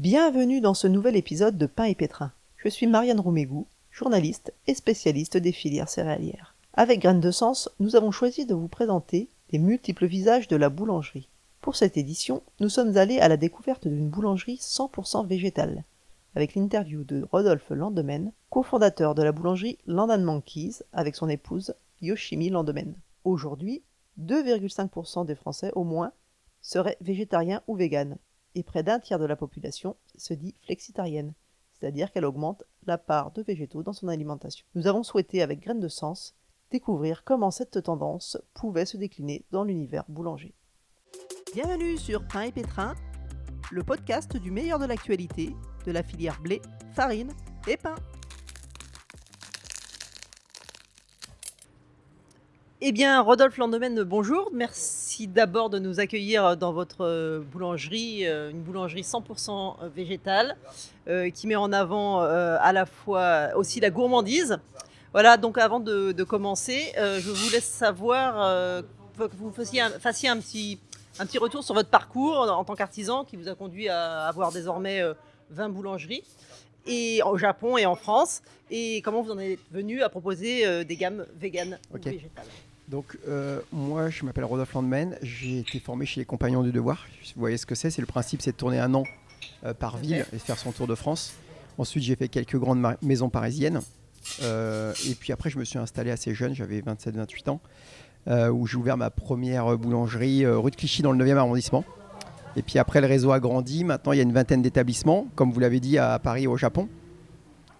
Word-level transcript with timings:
Bienvenue 0.00 0.62
dans 0.62 0.72
ce 0.72 0.86
nouvel 0.86 1.14
épisode 1.14 1.58
de 1.58 1.66
Pain 1.66 1.84
et 1.84 1.94
Pétrin. 1.94 2.32
Je 2.56 2.70
suis 2.70 2.86
Marianne 2.86 3.20
Roumégou, 3.20 3.66
journaliste 3.90 4.50
et 4.66 4.74
spécialiste 4.74 5.36
des 5.36 5.52
filières 5.52 5.90
céréalières. 5.90 6.54
Avec 6.72 7.00
Graines 7.00 7.20
de 7.20 7.30
Sens, 7.30 7.68
nous 7.80 7.96
avons 7.96 8.10
choisi 8.10 8.46
de 8.46 8.54
vous 8.54 8.66
présenter 8.66 9.28
les 9.50 9.58
multiples 9.58 10.06
visages 10.06 10.48
de 10.48 10.56
la 10.56 10.70
boulangerie. 10.70 11.28
Pour 11.60 11.76
cette 11.76 11.98
édition, 11.98 12.42
nous 12.60 12.70
sommes 12.70 12.96
allés 12.96 13.18
à 13.18 13.28
la 13.28 13.36
découverte 13.36 13.88
d'une 13.88 14.08
boulangerie 14.08 14.58
100% 14.62 15.26
végétale, 15.26 15.84
avec 16.34 16.54
l'interview 16.54 17.04
de 17.04 17.28
Rodolphe 17.30 17.68
Landemen, 17.68 18.32
cofondateur 18.48 19.14
de 19.14 19.22
la 19.22 19.32
boulangerie 19.32 19.76
Landan 19.86 20.24
Monkeys 20.24 20.76
avec 20.94 21.14
son 21.14 21.28
épouse 21.28 21.74
Yoshimi 22.00 22.48
Landemen. 22.48 22.94
Aujourd'hui, 23.24 23.82
2,5% 24.18 25.26
des 25.26 25.34
Français 25.34 25.72
au 25.74 25.84
moins 25.84 26.12
seraient 26.62 26.96
végétariens 27.02 27.60
ou 27.66 27.76
véganes, 27.76 28.16
et 28.54 28.62
près 28.62 28.82
d'un 28.82 28.98
tiers 28.98 29.18
de 29.18 29.24
la 29.24 29.36
population 29.36 29.96
se 30.16 30.34
dit 30.34 30.54
flexitarienne, 30.62 31.34
c'est-à-dire 31.72 32.10
qu'elle 32.10 32.24
augmente 32.24 32.64
la 32.86 32.98
part 32.98 33.30
de 33.32 33.42
végétaux 33.42 33.82
dans 33.82 33.92
son 33.92 34.08
alimentation. 34.08 34.66
Nous 34.74 34.86
avons 34.86 35.02
souhaité, 35.02 35.42
avec 35.42 35.60
Graines 35.60 35.80
de 35.80 35.88
Sens, 35.88 36.34
découvrir 36.70 37.24
comment 37.24 37.50
cette 37.50 37.82
tendance 37.82 38.38
pouvait 38.54 38.86
se 38.86 38.96
décliner 38.96 39.44
dans 39.50 39.64
l'univers 39.64 40.04
boulanger. 40.08 40.54
Bienvenue 41.54 41.96
sur 41.96 42.26
Pain 42.28 42.42
et 42.42 42.52
Pétrin, 42.52 42.94
le 43.72 43.82
podcast 43.82 44.36
du 44.36 44.50
meilleur 44.50 44.78
de 44.78 44.86
l'actualité 44.86 45.54
de 45.86 45.92
la 45.92 46.02
filière 46.02 46.40
blé, 46.40 46.60
farine 46.92 47.32
et 47.66 47.76
pain. 47.76 47.96
Eh 52.82 52.92
bien, 52.92 53.20
Rodolphe 53.20 53.58
Landemen, 53.58 54.02
bonjour. 54.04 54.50
Merci 54.54 55.09
d'abord 55.26 55.70
de 55.70 55.78
nous 55.78 56.00
accueillir 56.00 56.56
dans 56.56 56.72
votre 56.72 57.42
boulangerie, 57.52 58.26
euh, 58.26 58.50
une 58.50 58.62
boulangerie 58.62 59.02
100% 59.02 59.88
végétale, 59.94 60.56
euh, 61.08 61.30
qui 61.30 61.46
met 61.46 61.56
en 61.56 61.72
avant 61.72 62.22
euh, 62.22 62.56
à 62.60 62.72
la 62.72 62.86
fois 62.86 63.48
aussi 63.56 63.80
la 63.80 63.90
gourmandise. 63.90 64.58
Voilà, 65.12 65.36
donc 65.36 65.58
avant 65.58 65.80
de, 65.80 66.12
de 66.12 66.24
commencer, 66.24 66.92
je 66.96 67.30
vous 67.30 67.50
laisse 67.50 67.64
savoir 67.64 68.82
que 69.18 69.36
vous 69.36 69.50
fassiez 69.50 69.80
un, 69.80 69.90
fassiez 69.90 70.28
un, 70.28 70.38
petit, 70.38 70.78
un 71.18 71.26
petit 71.26 71.38
retour 71.38 71.64
sur 71.64 71.74
votre 71.74 71.88
parcours 71.88 72.48
en, 72.48 72.62
tant 72.62 72.76
qu'artisan 72.76 73.24
qui 73.24 73.36
vous 73.36 73.48
a 73.48 73.56
conduit 73.56 73.88
à 73.88 74.26
avoir 74.28 74.52
désormais 74.52 75.02
20 75.50 75.70
boulangeries 75.70 76.22
et 76.86 77.22
au 77.24 77.36
Japon 77.36 77.76
et 77.76 77.86
en 77.86 77.96
France, 77.96 78.40
et 78.70 79.02
comment 79.02 79.22
vous 79.22 79.32
en 79.32 79.38
êtes 79.40 79.58
venu 79.72 80.00
à 80.02 80.08
proposer 80.08 80.84
des 80.84 80.96
gammes 80.96 81.26
véganes 81.34 81.80
ou 81.92 81.98
végétales? 81.98 82.46
Donc, 82.90 83.16
euh, 83.28 83.60
moi, 83.70 84.10
je 84.10 84.24
m'appelle 84.24 84.44
Rodolphe 84.44 84.74
Landman. 84.74 85.16
J'ai 85.22 85.60
été 85.60 85.78
formé 85.78 86.06
chez 86.06 86.20
les 86.20 86.24
Compagnons 86.24 86.64
du 86.64 86.72
Devoir. 86.72 87.06
Vous 87.36 87.40
voyez 87.40 87.56
ce 87.56 87.64
que 87.64 87.76
c'est 87.76 87.88
C'est 87.88 88.00
le 88.00 88.06
principe, 88.06 88.42
c'est 88.42 88.50
de 88.50 88.56
tourner 88.56 88.80
un 88.80 88.92
an 88.94 89.04
euh, 89.64 89.72
par 89.72 89.96
ville 89.96 90.26
et 90.32 90.38
faire 90.40 90.58
son 90.58 90.72
tour 90.72 90.88
de 90.88 90.96
France. 90.96 91.34
Ensuite, 91.78 92.02
j'ai 92.02 92.16
fait 92.16 92.26
quelques 92.26 92.56
grandes 92.56 92.84
maisons 93.00 93.30
parisiennes. 93.30 93.80
Euh, 94.42 94.92
et 95.08 95.14
puis 95.14 95.32
après, 95.32 95.50
je 95.50 95.58
me 95.58 95.64
suis 95.64 95.78
installé 95.78 96.10
assez 96.10 96.34
jeune, 96.34 96.52
j'avais 96.52 96.80
27-28 96.80 97.50
ans, 97.50 97.60
où 98.50 98.66
j'ai 98.66 98.76
ouvert 98.76 98.96
ma 98.96 99.10
première 99.10 99.78
boulangerie 99.78 100.44
rue 100.44 100.72
de 100.72 100.76
Clichy 100.76 101.02
dans 101.02 101.12
le 101.12 101.24
9e 101.24 101.36
arrondissement. 101.36 101.84
Et 102.56 102.62
puis 102.62 102.80
après, 102.80 103.00
le 103.00 103.06
réseau 103.06 103.30
a 103.30 103.38
grandi. 103.38 103.84
Maintenant, 103.84 104.10
il 104.12 104.16
y 104.16 104.20
a 104.20 104.24
une 104.24 104.32
vingtaine 104.32 104.62
d'établissements, 104.62 105.28
comme 105.36 105.52
vous 105.52 105.60
l'avez 105.60 105.78
dit, 105.78 105.96
à 105.96 106.18
Paris 106.18 106.42
et 106.42 106.48
au 106.48 106.56
Japon. 106.56 106.88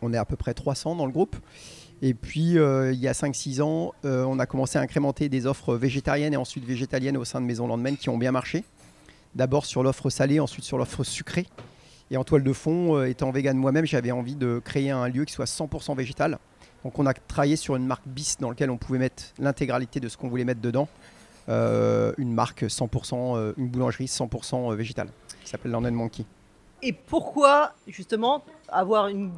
On 0.02 0.12
est 0.12 0.18
à 0.18 0.24
peu 0.24 0.36
près 0.36 0.54
300 0.54 0.94
dans 0.94 1.06
le 1.06 1.12
groupe. 1.12 1.34
Et 2.02 2.14
puis, 2.14 2.58
euh, 2.58 2.92
il 2.92 2.98
y 2.98 3.08
a 3.08 3.12
5-6 3.12 3.60
ans, 3.60 3.92
euh, 4.04 4.24
on 4.24 4.38
a 4.38 4.46
commencé 4.46 4.78
à 4.78 4.80
incrémenter 4.80 5.28
des 5.28 5.46
offres 5.46 5.74
végétariennes 5.74 6.32
et 6.32 6.38
ensuite 6.38 6.64
végétaliennes 6.64 7.16
au 7.16 7.24
sein 7.24 7.40
de 7.40 7.46
Maison 7.46 7.66
Landemain 7.66 7.94
qui 7.94 8.08
ont 8.08 8.16
bien 8.16 8.32
marché. 8.32 8.64
D'abord 9.34 9.66
sur 9.66 9.82
l'offre 9.82 10.08
salée, 10.08 10.40
ensuite 10.40 10.64
sur 10.64 10.78
l'offre 10.78 11.04
sucrée. 11.04 11.46
Et 12.10 12.16
en 12.16 12.24
toile 12.24 12.42
de 12.42 12.52
fond, 12.52 12.96
euh, 12.96 13.04
étant 13.04 13.30
vegan 13.30 13.56
moi-même, 13.56 13.84
j'avais 13.84 14.12
envie 14.12 14.34
de 14.34 14.60
créer 14.64 14.90
un 14.90 15.08
lieu 15.08 15.24
qui 15.26 15.34
soit 15.34 15.44
100% 15.44 15.94
végétal. 15.94 16.38
Donc 16.84 16.98
on 16.98 17.04
a 17.04 17.12
travaillé 17.12 17.56
sur 17.56 17.76
une 17.76 17.86
marque 17.86 18.08
bis 18.08 18.38
dans 18.40 18.48
laquelle 18.48 18.70
on 18.70 18.78
pouvait 18.78 18.98
mettre 18.98 19.24
l'intégralité 19.38 20.00
de 20.00 20.08
ce 20.08 20.16
qu'on 20.16 20.28
voulait 20.28 20.44
mettre 20.44 20.62
dedans. 20.62 20.88
une 21.48 22.32
marque 22.32 22.62
100%, 22.62 23.54
une 23.58 23.68
boulangerie 23.68 24.06
100% 24.06 24.74
végétale 24.74 25.08
qui 25.44 25.50
s'appelle 25.50 25.72
London 25.72 25.92
Monkey. 25.92 26.24
Et 26.82 26.94
pourquoi 26.94 27.74
justement 27.86 28.42
avoir 28.70 29.08
une 29.08 29.32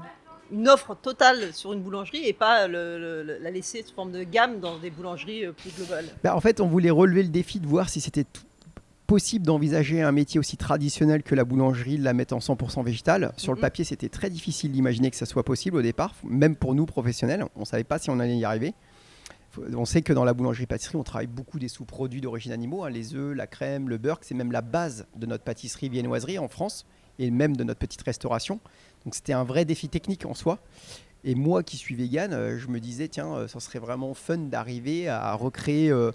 une 0.52 0.68
offre 0.68 0.94
totale 0.94 1.52
sur 1.52 1.72
une 1.72 1.80
boulangerie 1.80 2.26
et 2.26 2.32
pas 2.32 2.68
la 2.68 3.50
laisser 3.50 3.82
sous 3.82 3.94
forme 3.94 4.12
de 4.12 4.22
gamme 4.22 4.60
dans 4.60 4.78
des 4.78 4.90
boulangeries 4.90 5.46
euh, 5.46 5.52
plus 5.52 5.70
globales 5.70 6.04
bah, 6.22 6.36
En 6.36 6.40
fait, 6.40 6.60
on 6.60 6.66
voulait 6.66 6.90
relever 6.90 7.22
le 7.22 7.30
défi 7.30 7.58
de 7.58 7.66
voir 7.66 7.88
si 7.88 8.00
c'était 8.00 8.26
possible 9.06 9.44
d'envisager 9.44 10.02
un 10.02 10.12
métier 10.12 10.38
aussi 10.38 10.56
traditionnel 10.56 11.22
que 11.22 11.34
la 11.34 11.44
boulangerie, 11.44 11.98
de 11.98 12.04
la 12.04 12.12
mettre 12.12 12.34
en 12.34 12.38
100% 12.38 12.84
végétal. 12.84 13.32
Sur 13.36 13.52
le 13.52 13.56
mhm. 13.56 13.62
papier, 13.62 13.84
c'était 13.84 14.08
très 14.08 14.30
difficile 14.30 14.72
d'imaginer 14.72 15.10
que 15.10 15.16
ça 15.16 15.26
soit 15.26 15.42
possible 15.42 15.76
au 15.78 15.82
départ, 15.82 16.14
même 16.24 16.56
pour 16.56 16.74
nous 16.74 16.86
professionnels. 16.86 17.44
On 17.56 17.60
ne 17.60 17.64
savait 17.64 17.84
pas 17.84 17.98
si 17.98 18.10
on 18.10 18.20
allait 18.20 18.36
y 18.36 18.44
arriver. 18.44 18.74
On 19.76 19.84
sait 19.84 20.00
que 20.00 20.14
dans 20.14 20.24
la 20.24 20.32
boulangerie-pâtisserie, 20.32 20.96
on 20.96 21.02
travaille 21.02 21.26
beaucoup 21.26 21.58
des 21.58 21.68
sous-produits 21.68 22.22
d'origine 22.22 22.52
animaux, 22.52 22.84
hein, 22.84 22.90
les 22.90 23.14
œufs, 23.14 23.36
la 23.36 23.46
crème, 23.46 23.90
le 23.90 23.98
beurre, 23.98 24.18
c'est 24.22 24.34
même 24.34 24.50
la 24.50 24.62
base 24.62 25.06
de 25.14 25.26
notre 25.26 25.44
pâtisserie 25.44 25.90
viennoiserie 25.90 26.38
en 26.38 26.48
France 26.48 26.86
et 27.18 27.30
même 27.30 27.56
de 27.56 27.64
notre 27.64 27.80
petite 27.80 28.02
restauration. 28.02 28.60
Donc 29.04 29.14
c'était 29.14 29.32
un 29.32 29.44
vrai 29.44 29.64
défi 29.64 29.88
technique 29.88 30.26
en 30.26 30.34
soi. 30.34 30.58
Et 31.24 31.34
moi 31.34 31.62
qui 31.62 31.76
suis 31.76 31.94
vegan, 31.94 32.32
euh, 32.32 32.58
je 32.58 32.68
me 32.68 32.80
disais, 32.80 33.08
tiens, 33.08 33.32
euh, 33.32 33.48
ça 33.48 33.60
serait 33.60 33.78
vraiment 33.78 34.12
fun 34.14 34.38
d'arriver 34.38 35.08
à 35.08 35.34
recréer, 35.34 35.90
euh, 35.90 36.10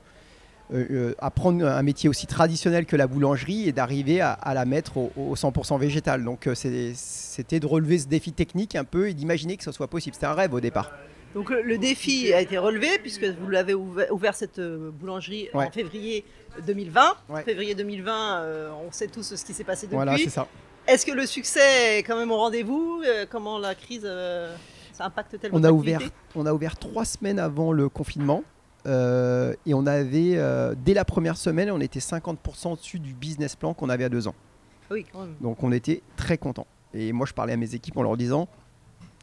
à 1.20 1.32
prendre 1.32 1.66
un 1.66 1.84
métier 1.84 2.10
aussi 2.10 2.28
traditionnel 2.28 2.86
que 2.86 2.98
la 2.98 3.08
boulangerie 3.08 3.70
et 3.70 3.72
d'arriver 3.72 4.20
à, 4.20 4.38
la 4.54 4.66
mettre 4.66 4.98
au, 4.98 5.34
100% 5.34 5.80
végétal. 5.80 6.26
Donc 6.26 6.50
c'était 6.54 7.60
de 7.60 7.66
relever 7.66 8.00
ce 8.00 8.08
défi 8.08 8.34
technique 8.34 8.76
un 8.76 8.84
peu 8.84 9.08
et 9.08 9.14
d'imaginer 9.14 9.56
que 9.56 9.64
ce 9.64 9.72
soit 9.72 9.88
possible. 9.88 10.14
C'était 10.14 10.28
un 10.28 10.34
rêve 10.34 10.54
au 10.54 10.60
départ. 10.60 10.92
Donc 11.34 11.52
le 11.52 11.78
défi 11.78 12.34
a 12.34 12.42
été 12.42 12.58
relevé 12.58 13.00
puisque 13.00 13.24
vous 13.24 13.50
l'avez 13.50 13.74
ouvert, 13.76 14.36
cette 14.36 14.60
boulangerie 14.60 15.48
en 15.54 15.72
février 15.72 16.26
2020. 16.66 17.02
Février 17.46 17.74
2020, 17.74 18.74
on 18.86 18.92
sait 18.92 19.08
tous 19.08 19.36
ce 19.36 19.46
qui 19.46 19.54
s'est 19.54 19.64
passé 19.64 19.86
depuis. 19.86 19.96
Voilà, 19.96 20.18
c'est 20.18 20.30
ça. 20.30 20.50
Est-ce 20.88 21.06
que 21.06 21.12
le 21.12 21.26
succès 21.26 22.00
est 22.00 22.04
quand 22.04 22.18
même 22.18 22.32
au 22.32 22.38
rendez-vous? 22.38 23.02
Euh, 23.06 23.26
Comment 23.30 23.60
la 23.60 23.76
crise 23.76 24.04
euh, 24.06 24.56
ça 24.94 25.06
impacte 25.06 25.38
tellement 25.40 25.58
on 25.58 25.64
a 25.64 25.72
ouvert, 25.72 26.00
On 26.34 26.46
a 26.46 26.54
ouvert 26.54 26.78
trois 26.78 27.04
semaines 27.04 27.40
avant 27.40 27.74
le 27.74 27.90
confinement. 27.90 28.44
Euh, 28.86 29.54
et 29.66 29.74
on 29.74 29.86
avait, 29.86 30.40
dès 30.78 30.94
la 30.94 31.04
première 31.04 31.36
semaine, 31.36 31.70
on 31.72 31.82
était 31.82 32.00
50% 32.00 32.72
au-dessus 32.72 33.00
du 33.00 33.14
business 33.14 33.56
plan 33.56 33.74
qu'on 33.74 33.90
avait 33.90 34.06
à 34.06 34.10
deux 34.10 34.30
ans. 34.30 34.36
Oui, 34.90 35.06
quand 35.12 35.22
même. 35.22 35.36
Donc 35.42 35.62
on 35.62 35.74
était 35.74 36.02
très 36.16 36.38
contents. 36.38 36.68
Et 36.94 37.12
moi, 37.12 37.26
je 37.26 37.34
parlais 37.34 37.54
à 37.54 37.58
mes 37.58 37.76
équipes 37.76 37.98
en 37.98 38.04
leur 38.04 38.16
disant, 38.16 38.48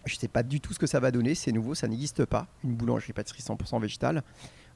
je 0.05 0.15
ne 0.15 0.19
sais 0.19 0.29
pas 0.29 0.43
du 0.43 0.61
tout 0.61 0.75
ce 0.75 0.79
que 0.79 0.87
ça 0.87 1.01
va 1.01 1.11
donner, 1.11 1.35
c'est 1.35 1.51
nouveau, 1.51 1.75
ça 1.75 1.89
n'existe 1.89 2.27
pas, 2.27 2.47
une 2.63 2.75
boulangerie-pâtisserie 2.75 3.43
100% 3.43 3.81
végétale. 3.81 4.23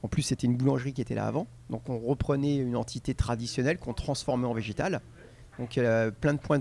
En 0.02 0.08
plus, 0.08 0.22
c'était 0.22 0.46
une 0.46 0.56
boulangerie 0.56 0.94
qui 0.94 1.02
était 1.02 1.14
là 1.14 1.26
avant. 1.26 1.48
Donc 1.68 1.88
on 1.90 1.98
reprenait 1.98 2.56
une 2.56 2.76
entité 2.76 3.14
traditionnelle 3.14 3.78
qu'on 3.78 3.94
transformait 3.94 4.46
en 4.46 4.54
végétale. 4.54 5.02
Donc 5.58 5.76
a 5.78 6.10
plein 6.10 6.34
de 6.34 6.38
points, 6.38 6.60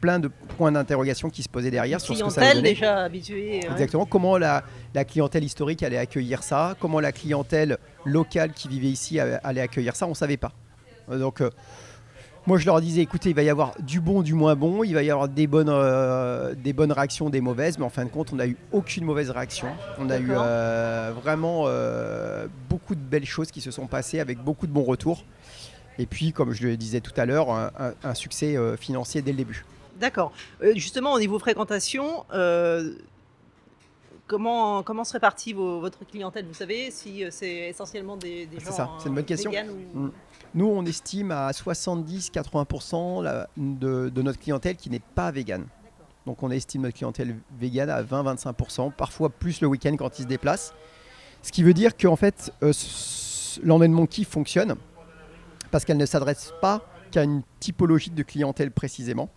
plein 0.00 0.18
de 0.18 0.28
points 0.28 0.72
d'interrogation 0.72 1.30
qui 1.30 1.42
se 1.42 1.48
posaient 1.48 1.70
derrière 1.70 2.00
sur 2.00 2.16
ce 2.16 2.22
que 2.22 2.30
ça 2.30 2.60
déjà 2.60 3.04
habituée. 3.04 3.64
Exactement. 3.64 4.06
Comment 4.06 4.36
la, 4.36 4.62
clientèle 5.06 5.44
historique 5.44 5.82
allait 5.82 5.98
accueillir 5.98 6.42
ça? 6.42 6.74
Comment 6.80 7.00
la 7.00 7.12
clientèle 7.12 7.78
locale 8.04 8.52
qui 8.52 8.68
vivait 8.68 8.88
ici 8.88 9.18
allait 9.18 9.60
accueillir 9.60 9.96
ça? 9.96 10.06
On 10.06 10.10
ne 10.10 10.14
savait 10.14 10.36
pas. 10.36 10.52
Euh, 11.10 11.18
donc 11.18 11.40
euh, 11.40 11.50
moi 12.46 12.58
je 12.58 12.66
leur 12.66 12.80
disais, 12.80 13.00
écoutez, 13.00 13.30
il 13.30 13.34
va 13.34 13.42
y 13.42 13.48
avoir 13.48 13.74
du 13.80 14.00
bon, 14.00 14.22
du 14.22 14.34
moins 14.34 14.54
bon, 14.54 14.84
il 14.84 14.94
va 14.94 15.02
y 15.02 15.10
avoir 15.10 15.28
des 15.28 15.46
bonnes, 15.46 15.70
euh, 15.70 16.54
des 16.54 16.72
bonnes 16.72 16.92
réactions, 16.92 17.30
des 17.30 17.40
mauvaises, 17.40 17.78
mais 17.78 17.84
en 17.84 17.90
fin 17.90 18.04
de 18.04 18.10
compte, 18.10 18.32
on 18.32 18.36
n'a 18.36 18.46
eu 18.46 18.56
aucune 18.72 19.04
mauvaise 19.04 19.30
réaction. 19.30 19.68
On 19.98 20.10
a 20.10 20.18
eu 20.18 20.32
vraiment 21.22 21.66
beaucoup 22.68 22.94
de 22.94 23.00
belles 23.00 23.24
choses 23.24 23.50
qui 23.50 23.60
se 23.60 23.70
sont 23.70 23.86
passées 23.86 24.20
avec 24.20 24.38
beaucoup 24.38 24.66
de 24.66 24.72
bons 24.72 24.84
retours. 24.84 25.24
Et 25.98 26.06
puis, 26.06 26.32
comme 26.32 26.52
je 26.52 26.66
le 26.66 26.76
disais 26.76 27.00
tout 27.00 27.12
à 27.16 27.26
l'heure, 27.26 27.50
un, 27.50 28.14
succès 28.14 28.56
euh, 28.56 28.76
financier 28.76 29.22
dès 29.22 29.30
le 29.32 29.38
début. 29.38 29.64
D'accord. 29.98 30.32
Euh, 30.62 30.72
justement, 30.74 31.12
au 31.12 31.20
niveau 31.20 31.38
fréquentation, 31.38 32.24
euh, 32.32 32.94
comment, 34.26 34.82
comment 34.82 35.04
se 35.04 35.12
répartit 35.12 35.52
votre 35.52 36.04
clientèle? 36.04 36.46
Vous 36.46 36.54
savez 36.54 36.90
si 36.90 37.24
c'est 37.30 37.68
essentiellement 37.68 38.16
des, 38.16 38.46
des 38.46 38.58
gens. 38.58 38.66
C'est 38.66 38.72
ça, 38.72 38.90
c'est 38.98 39.08
une 39.08 39.14
bonne 39.14 39.24
question. 39.24 39.52
Mm. 39.52 40.10
Nous, 40.54 40.66
on 40.66 40.84
estime 40.84 41.30
à 41.30 41.50
70-80% 41.50 43.46
de, 43.56 44.08
de, 44.08 44.22
notre 44.22 44.38
clientèle 44.38 44.76
qui 44.76 44.90
n'est 44.90 45.00
pas 45.00 45.30
végane. 45.30 45.66
Donc, 46.26 46.42
on 46.42 46.50
estime 46.50 46.82
notre 46.82 46.96
clientèle 46.96 47.36
végane 47.58 47.90
à 47.90 48.02
20-25%, 48.02 48.92
parfois 48.92 49.30
plus 49.30 49.60
le 49.60 49.68
week-end 49.68 49.94
quand 49.96 50.18
ils 50.18 50.22
se 50.22 50.28
déplacent. 50.28 50.74
Ce 51.42 51.52
qui 51.52 51.62
veut 51.62 51.74
dire 51.74 51.96
qu'en 51.96 52.16
fait, 52.16 52.52
euh, 52.62 52.72
Monkey 53.62 54.24
fonctionne 54.24 54.76
parce 55.74 55.84
qu'elle 55.84 55.96
ne 55.96 56.06
s'adresse 56.06 56.52
pas 56.60 56.86
qu'à 57.10 57.24
une 57.24 57.42
typologie 57.58 58.10
de 58.10 58.22
clientèle 58.22 58.70
précisément, 58.70 59.28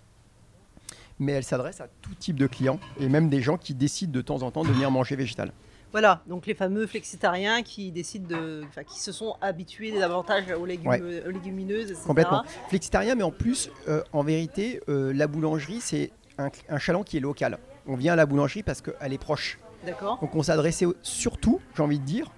mais 1.18 1.31
elle 1.31 1.44
s'adresse 1.44 1.81
à 1.81 1.88
tout 2.04 2.13
type 2.13 2.38
de 2.38 2.45
clients 2.45 2.80
et 3.00 3.10
même 3.10 3.28
des 3.28 3.42
gens 3.42 3.57
qui 3.57 3.74
décident 3.74 4.12
de 4.12 4.22
temps 4.22 4.44
en 4.44 4.51
temps 4.51 4.62
de 4.62 4.68
venir 4.68 4.92
manger 4.92 5.16
végétal. 5.16 5.51
Voilà, 5.92 6.22
donc 6.28 6.45
les 6.45 6.54
fameux 6.54 6.86
flexitariens 6.86 7.63
qui 7.63 7.92
décident 7.92 8.28
de, 8.28 8.63
enfin, 8.68 8.84
qui 8.84 9.00
se 9.00 9.12
sont 9.12 9.36
habitués 9.42 9.98
davantage 9.98 10.51
aux, 10.51 10.68
légumes, 10.68 10.92
Ouais. 10.92 11.24
aux 11.28 11.31
légumineuses, 11.31 11.89
etc. 11.89 12.04
Complètement. 12.06 12.44
Flexitarien, 12.69 13.16
mais 13.16 13.24
en 13.24 13.31
plus, 13.31 13.72
euh, 13.88 14.04
en 14.13 14.22
vérité, 14.22 14.80
euh, 14.90 15.12
la 15.13 15.25
boulangerie, 15.25 15.81
c'est 15.81 16.12
un, 16.38 16.50
un 16.69 16.78
chaland 16.78 17.01
qui 17.01 17.18
est 17.18 17.22
local. 17.22 17.57
On 17.88 17.95
vient 17.95 18.13
à 18.13 18.16
la 18.16 18.28
boulangerie 18.28 18.62
parce 18.62 18.81
qu'elle 18.81 19.12
est 19.12 19.18
proche. 19.18 19.57
D'accord. 19.88 20.19
Donc 20.22 20.36
on 20.36 20.44
s'adressait 20.44 20.86
surtout, 21.01 21.62
j'ai 21.75 21.81
envie 21.81 21.98
de 21.98 22.06
dire, 22.06 22.30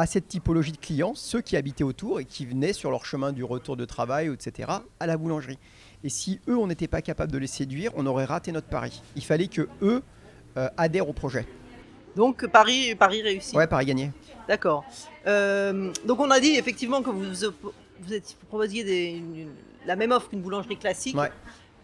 à 0.00 0.06
cette 0.06 0.28
typologie 0.28 0.72
de 0.72 0.78
clients, 0.78 1.12
ceux 1.14 1.40
qui 1.42 1.56
habitaient 1.56 1.84
autour 1.84 2.20
et 2.20 2.24
qui 2.24 2.46
venaient 2.46 2.72
sur 2.72 2.90
leur 2.90 3.04
chemin 3.04 3.32
du 3.32 3.44
retour 3.44 3.76
de 3.76 3.84
travail, 3.84 4.32
etc., 4.32 4.70
à 4.98 5.06
la 5.06 5.16
boulangerie. 5.16 5.58
Et 6.04 6.08
si 6.08 6.40
eux, 6.48 6.56
on 6.56 6.66
n'était 6.66 6.88
pas 6.88 7.02
capable 7.02 7.30
de 7.30 7.38
les 7.38 7.46
séduire, 7.46 7.92
on 7.96 8.06
aurait 8.06 8.24
raté 8.24 8.50
notre 8.52 8.68
pari. 8.68 9.02
Il 9.16 9.24
fallait 9.24 9.48
que 9.48 9.68
eux 9.82 10.02
euh, 10.56 10.68
adhèrent 10.78 11.08
au 11.08 11.12
projet. 11.12 11.46
Donc 12.16 12.46
Paris, 12.46 12.94
Paris 12.94 13.22
réussi. 13.22 13.54
Ouais, 13.54 13.66
pari 13.66 13.84
gagné. 13.84 14.10
D'accord. 14.48 14.84
Euh, 15.26 15.92
donc 16.06 16.18
on 16.18 16.30
a 16.30 16.40
dit 16.40 16.56
effectivement 16.56 17.02
que 17.02 17.10
vous, 17.10 17.22
vous, 18.00 18.14
proposiez 18.48 18.82
des- 18.82 19.10
une- 19.10 19.36
une- 19.36 19.52
la 19.86 19.96
même 19.96 20.10
offre 20.12 20.28
qu'une 20.30 20.40
boulangerie 20.40 20.76
classique. 20.78 21.16
Ouais. 21.16 21.30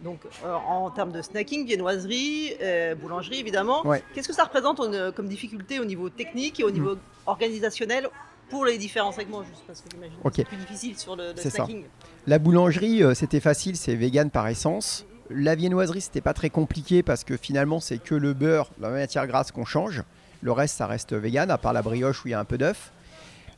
Donc 0.01 0.19
euh, 0.45 0.53
en 0.53 0.89
termes 0.91 1.11
de 1.11 1.21
snacking, 1.21 1.65
viennoiserie, 1.65 2.53
euh, 2.61 2.93
boulangerie 2.95 3.39
évidemment. 3.39 3.85
Ouais. 3.85 4.03
Qu'est-ce 4.13 4.27
que 4.27 4.33
ça 4.33 4.43
représente 4.43 4.79
en- 4.79 5.11
comme 5.11 5.27
difficulté 5.27 5.79
au 5.79 5.85
niveau 5.85 6.09
technique 6.09 6.59
et 6.59 6.63
au 6.63 6.71
niveau 6.71 6.97
organisationnel 7.25 8.07
pour 8.49 8.65
les 8.65 8.77
différents 8.77 9.11
segments 9.11 9.43
Juste 9.43 9.63
parce 9.67 9.81
que 9.81 9.89
j'imagine 9.91 10.15
que 10.21 10.27
Ok. 10.27 10.33
c'est 10.37 10.45
plus 10.45 10.57
difficile 10.57 10.97
sur 10.97 11.15
le, 11.15 11.27
le 11.31 11.33
C'est 11.37 11.49
ça. 11.49 11.57
snacking. 11.65 11.83
La 12.27 12.39
boulangerie, 12.39 13.03
euh, 13.03 13.13
c'était 13.13 13.39
facile, 13.39 13.75
c'est 13.75 13.95
vegan 13.95 14.29
par 14.29 14.47
essence. 14.47 15.05
La 15.29 15.55
viennoiserie, 15.55 16.01
c'était 16.01 16.21
pas 16.21 16.33
très 16.33 16.49
compliqué 16.49 17.03
parce 17.03 17.23
que 17.23 17.35
finalement, 17.35 17.79
c'est 17.79 17.97
que 17.97 18.15
le 18.15 18.33
beurre, 18.33 18.69
la 18.79 18.89
matière 18.89 19.27
grasse 19.27 19.51
qu'on 19.51 19.65
change. 19.65 20.03
Le 20.41 20.51
reste, 20.51 20.77
ça 20.77 20.87
reste 20.87 21.13
vegan, 21.13 21.49
à 21.51 21.57
part 21.57 21.73
la 21.73 21.81
brioche 21.81 22.23
où 22.23 22.27
il 22.27 22.31
y 22.31 22.33
a 22.33 22.39
un 22.39 22.45
peu 22.45 22.57
d'œuf. 22.57 22.91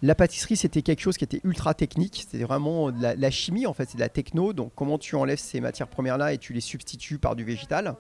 La 0.02 0.16
pâtisserie, 0.16 0.56
c'était 0.56 0.82
quelque 0.82 1.02
chose 1.02 1.18
qui 1.18 1.26
était 1.26 1.42
ultra 1.44 1.74
technique. 1.74 2.26
C'était 2.30 2.44
vraiment 2.46 2.92
de 2.92 3.02
la, 3.02 3.32
chimie, 3.32 3.68
en 3.68 3.74
fait, 3.74 3.90
c'est 3.90 3.98
de 3.98 4.02
la 4.02 4.10
techno. 4.10 4.54
Donc, 4.54 4.72
comment 4.76 4.98
tu 4.98 5.16
enlèves 5.16 5.40
ces 5.40 5.60
matières 5.60 5.90
premières-là 5.90 6.34
et 6.34 6.38
tu 6.38 6.54
les 6.54 6.62
substitues 6.62 7.18
par 7.18 7.36
du 7.36 7.44
végétal. 7.44 7.96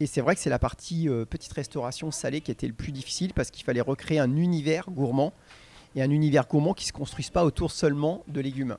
Et 0.00 0.06
c'est 0.06 0.22
vrai 0.22 0.34
que 0.34 0.40
c'est 0.40 0.50
la 0.50 0.58
partie 0.58 1.08
euh, 1.08 1.24
petite 1.24 1.52
restauration 1.52 2.10
salée 2.10 2.40
qui 2.40 2.50
était 2.50 2.66
le 2.66 2.72
plus 2.72 2.90
difficile 2.90 3.32
parce 3.34 3.50
qu'il 3.50 3.64
fallait 3.64 3.82
recréer 3.82 4.18
un 4.18 4.34
univers 4.34 4.90
gourmand 4.90 5.32
et 5.94 6.02
un 6.02 6.10
univers 6.10 6.48
gourmand 6.48 6.74
qui 6.74 6.84
ne 6.84 6.88
se 6.88 6.92
construise 6.92 7.30
pas 7.30 7.44
autour 7.44 7.70
seulement 7.70 8.24
de 8.26 8.40
légumes. 8.40 8.76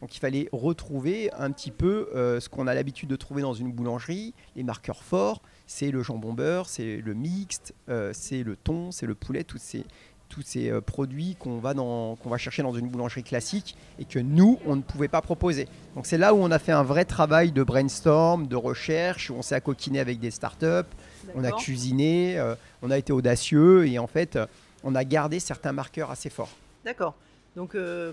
Donc 0.00 0.14
il 0.14 0.20
fallait 0.20 0.48
retrouver 0.52 1.32
un 1.32 1.50
petit 1.50 1.70
peu 1.70 2.08
euh, 2.14 2.38
ce 2.38 2.48
qu'on 2.48 2.66
a 2.66 2.74
l'habitude 2.74 3.08
de 3.08 3.16
trouver 3.16 3.42
dans 3.42 3.54
une 3.54 3.72
boulangerie, 3.72 4.32
les 4.54 4.62
marqueurs 4.62 5.02
forts, 5.02 5.42
c'est 5.66 5.90
le 5.90 6.02
jambon 6.02 6.34
beurre, 6.34 6.68
c'est 6.68 6.98
le 6.98 7.14
mixte, 7.14 7.74
euh, 7.88 8.12
c'est 8.14 8.44
le 8.44 8.54
thon, 8.54 8.92
c'est 8.92 9.06
le 9.06 9.14
poulet, 9.14 9.42
tous 9.42 9.58
ces, 9.58 9.84
tous 10.28 10.42
ces 10.42 10.68
euh, 10.70 10.80
produits 10.80 11.36
qu'on 11.38 11.58
va, 11.58 11.74
dans- 11.74 12.16
qu'on 12.16 12.28
va 12.28 12.36
chercher 12.38 12.62
dans 12.62 12.72
une 12.74 12.88
boulangerie 12.88 13.22
classique 13.22 13.76
et 13.98 14.04
que 14.04 14.18
nous, 14.18 14.58
on 14.66 14.76
ne 14.76 14.82
pouvait 14.82 15.08
pas 15.08 15.20
proposer. 15.22 15.68
Donc 15.94 16.06
c'est 16.06 16.18
là 16.18 16.34
où 16.34 16.38
on 16.38 16.50
a 16.50 16.58
fait 16.58 16.72
un 16.72 16.82
vrai 16.82 17.04
travail 17.04 17.50
de 17.52 17.62
brainstorm, 17.62 18.46
de 18.46 18.56
recherche, 18.56 19.30
où 19.30 19.34
on 19.34 19.42
s'est 19.42 19.54
accoquiné 19.54 20.00
avec 20.00 20.20
des 20.20 20.30
startups, 20.30 20.88
on 21.34 21.44
a 21.44 21.52
cuisiné, 21.52 22.38
euh, 22.38 22.54
on 22.82 22.90
a 22.90 22.98
été 22.98 23.12
audacieux 23.12 23.86
et 23.86 23.98
en 23.98 24.06
fait, 24.06 24.36
euh, 24.36 24.46
on 24.84 24.94
a 24.94 25.04
gardé 25.04 25.40
certains 25.40 25.72
marqueurs 25.72 26.10
assez 26.10 26.30
forts. 26.30 26.50
D'accord. 26.84 27.14
Donc, 27.56 27.74
euh, 27.74 28.12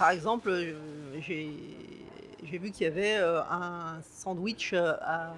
par 0.00 0.10
exemple, 0.10 0.48
euh, 0.50 0.72
j'ai 1.26 1.50
j'ai 2.50 2.56
vu 2.58 2.70
qu'il 2.72 2.84
y 2.84 2.86
avait 2.90 3.16
euh, 3.18 3.42
un 3.42 3.98
sandwich 4.18 4.70
euh, 4.72 4.94
à- 5.02 5.34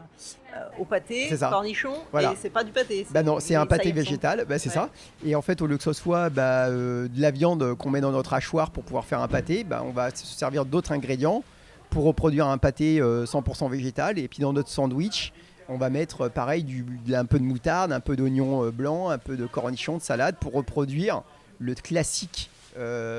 euh, 0.57 0.69
au 0.79 0.85
pâté, 0.85 1.29
cornichon, 1.39 1.93
Voilà. 2.13 2.33
et 2.33 2.37
c'est 2.41 2.49
pas 2.49 2.63
du 2.65 2.71
pâté. 2.71 3.07
Bah 3.11 3.23
non, 3.25 3.39
c'est 3.41 3.57
un 3.57 3.67
pâté 3.67 3.91
végétal, 3.93 4.47
bah 4.49 4.59
c'est 4.59 4.69
Ouais. 4.71 4.75
ça. 4.77 4.89
Et 5.27 5.35
en 5.35 5.43
fait, 5.43 5.61
au 5.61 5.67
lieu 5.67 5.77
que 5.77 5.83
ce 5.83 5.93
soit 5.93 6.31
bah, 6.31 6.71
de 6.71 7.11
la 7.17 7.31
viande 7.33 7.75
qu'on 7.75 7.91
met 7.91 8.01
dans 8.01 8.13
notre 8.13 8.33
hachoir 8.33 8.71
pour 8.71 8.85
pouvoir 8.85 9.05
faire 9.05 9.21
un 9.21 9.29
pâté, 9.29 9.65
bah, 9.65 9.83
on 9.85 9.91
va 9.91 10.09
se 10.15 10.25
servir 10.25 10.65
d'autres 10.65 10.93
ingrédients 10.93 11.43
pour 11.91 12.05
reproduire 12.05 12.47
un 12.47 12.57
pâté 12.57 13.01
euh, 13.01 13.27
100% 13.27 13.69
végétal. 13.69 14.19
Et 14.19 14.29
puis 14.29 14.39
dans 14.41 14.53
notre 14.55 14.71
sandwich, 14.71 15.33
on 15.69 15.77
va 15.79 15.91
mettre 15.91 16.29
pareil 16.29 16.63
du, 16.63 16.87
un 17.13 17.25
peu 17.27 17.39
de 17.41 17.45
moutarde, 17.45 17.93
un 17.93 18.01
peu 18.01 18.15
d'oignon 18.17 18.71
blanc, 18.71 19.11
un 19.11 19.19
peu 19.19 19.37
de 19.37 19.45
cornichon, 19.47 19.99
de 19.99 20.03
salade 20.03 20.37
pour 20.41 20.53
reproduire 20.53 21.23
le 21.59 21.75
classique 21.75 22.49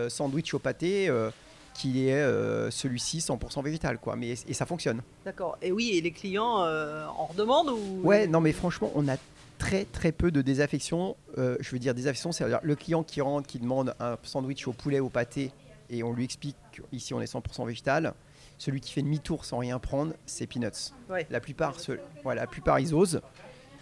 sandwich 0.09 0.53
au 0.53 0.59
pâté 0.59 1.09
euh, 1.09 1.29
qui 1.73 2.07
est 2.07 2.13
euh, 2.21 2.69
celui-ci 2.71 3.19
100% 3.19 3.63
végétal. 3.63 3.97
Quoi. 3.97 4.15
Mais, 4.15 4.31
et 4.47 4.53
ça 4.53 4.65
fonctionne. 4.65 5.01
D'accord. 5.25 5.57
Et 5.61 5.71
oui, 5.71 5.91
et 5.93 6.01
les 6.01 6.11
clients 6.11 6.61
euh, 6.63 7.05
en 7.07 7.25
redemandent 7.25 7.69
ou? 7.69 8.01
Ouais, 8.03 8.27
non, 8.27 8.41
mais 8.41 8.51
franchement, 8.51 8.91
on 8.95 9.07
a 9.07 9.15
très 9.57 9.85
très 9.85 10.11
peu 10.11 10.29
de 10.31 10.41
désaffection. 10.41 11.15
Euh, 11.37 11.57
je 11.59 11.71
veux 11.71 11.79
dire 11.79 11.93
désaffection, 11.95 12.31
c'est-à-dire 12.31 12.59
le 12.61 12.75
client 12.75 13.03
qui 13.03 13.21
rentre, 13.21 13.47
qui 13.47 13.59
demande 13.59 13.95
un 13.99 14.17
sandwich 14.23 14.67
au 14.67 14.73
poulet, 14.73 14.99
au 14.99 15.09
pâté, 15.09 15.51
et 15.89 16.03
on 16.03 16.13
lui 16.13 16.23
explique 16.25 16.55
qu'ici 16.91 17.13
on 17.13 17.21
est 17.21 17.31
100% 17.33 17.65
végétal. 17.65 18.13
Celui 18.59 18.79
qui 18.81 18.93
fait 18.93 19.01
demi-tour 19.01 19.43
sans 19.45 19.57
rien 19.57 19.79
prendre, 19.79 20.13
c'est 20.27 20.45
Peanuts. 20.47 20.91
Ouais. 21.09 21.25
La 21.31 21.39
plupart, 21.39 21.79
se- 21.79 21.99
voilà, 22.23 22.41
la 22.41 22.47
plupart 22.47 22.79
ils 22.79 22.93
osent 22.93 23.19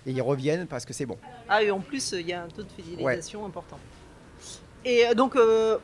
et 0.06 0.12
ils 0.12 0.22
reviennent 0.22 0.66
parce 0.66 0.86
que 0.86 0.94
c'est 0.94 1.06
bon. 1.06 1.18
Ah, 1.50 1.62
et 1.62 1.70
en 1.72 1.80
plus, 1.82 2.14
il 2.14 2.28
y 2.28 2.34
a 2.34 2.44
un 2.44 2.48
taux 2.48 2.64
de 2.64 2.70
fidélisation 2.72 3.46
important. 3.46 3.78
Et 4.86 5.06
euh, 5.08 5.14
donc, 5.14 5.36
euh, 5.36 5.78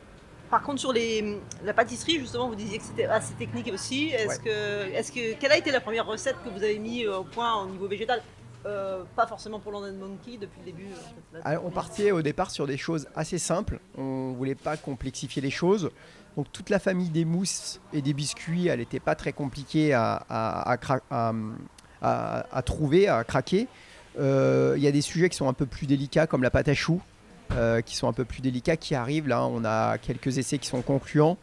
par 0.50 0.62
contre, 0.62 0.80
sur 0.80 0.94
les, 0.94 1.40
la 1.64 1.74
pâtisserie, 1.74 2.20
justement, 2.20 2.48
vous 2.50 2.56
disiez 2.56 2.78
que 2.78 2.84
c'était 2.84 3.06
assez 3.06 3.34
technique 3.34 3.70
aussi. 3.74 4.10
Est-ce 4.10 4.40
Ouais. 4.42 5.34
que, 5.36 5.40
quelle 5.40 5.52
a 5.52 5.58
été 5.58 5.72
la 5.72 5.82
première 5.82 6.06
recette 6.06 6.36
que 6.44 6.50
vous 6.50 6.64
avez 6.64 6.80
mis 6.80 7.06
euh, 7.06 7.18
au 7.18 7.24
point 7.24 7.62
au 7.64 7.68
niveau 7.68 7.88
végétal? 7.88 8.22
Euh, 8.66 9.04
Pas 9.16 9.28
forcément 9.28 9.60
pour 9.60 9.72
London 9.72 9.94
Monkey 9.94 10.38
depuis 10.40 10.60
le 10.60 10.66
début. 10.66 10.88
Alors, 11.44 11.66
on 11.66 11.70
partait 11.70 12.12
au 12.12 12.22
départ 12.22 12.50
sur 12.52 12.66
des 12.68 12.78
choses 12.78 13.08
assez 13.16 13.38
simples. 13.38 13.80
On 13.98 14.34
voulait 14.34 14.56
pas 14.56 14.76
complexifier 14.78 15.42
les 15.42 15.52
choses. 15.52 15.92
Donc 16.36 16.52
toute 16.52 16.70
la 16.70 16.80
famille 16.80 17.10
des 17.10 17.24
mousses 17.26 17.80
et 17.94 18.02
des 18.02 18.14
biscuits, 18.14 18.68
elle 18.68 18.80
n'était 18.80 19.00
pas 19.00 19.16
très 19.16 19.32
compliquée 19.34 19.94
à, 19.94 20.78
trouver, 22.66 23.08
à 23.08 23.24
craquer. 23.24 23.68
Euh, 24.20 24.74
Il 24.78 24.84
y 24.84 24.88
a 24.88 24.92
des 24.92 25.02
sujets 25.02 25.30
qui 25.30 25.38
sont 25.38 25.48
un 25.48 25.54
peu 25.54 25.66
plus 25.66 25.88
délicats, 25.88 26.28
comme 26.28 26.44
la 26.44 26.50
pâte 26.50 26.68
à 26.68 26.74
choux, 26.74 27.02
euh, 27.52 27.82
qui 27.82 27.96
sont 27.96 28.08
un 28.08 28.14
peu 28.14 28.26
plus 28.26 28.42
délicats, 28.42 28.78
qui 28.78 28.96
arrivent. 28.96 29.28
Là, 29.28 29.46
on 29.46 29.64
a 29.66 29.98
quelques 29.98 30.38
essais 30.38 30.58
qui 30.58 30.68
sont 30.68 30.82
concluants. 30.82 31.38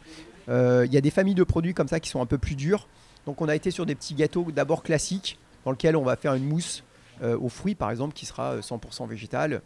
Euh, 0.49 0.85
Il 0.87 0.93
y 0.93 0.97
a 0.97 1.01
des 1.01 1.11
familles 1.11 1.35
de 1.35 1.45
produits 1.45 1.75
comme 1.75 1.89
ça 1.89 2.01
qui 2.01 2.09
sont 2.11 2.21
un 2.21 2.27
peu 2.27 2.39
plus 2.39 2.55
durs. 2.55 2.89
Donc 3.27 3.41
on 3.41 3.49
a 3.49 3.55
été 3.55 3.71
sur 3.71 3.87
des 3.87 3.95
petits 3.95 4.15
gâteaux 4.15 4.47
d'abord 4.53 4.83
classiques, 4.83 5.39
dans 5.65 5.71
lesquels 5.71 5.97
on 5.97 6.05
va 6.05 6.17
faire 6.17 6.35
une 6.35 6.45
mousse 6.45 6.85
euh, 7.23 7.39
aux 7.39 7.49
fruits, 7.49 7.75
par 7.75 7.91
exemple, 7.91 8.15
qui 8.15 8.27
sera 8.27 8.55
euh, 8.55 8.61
100% 8.61 9.09
végétale 9.09 9.63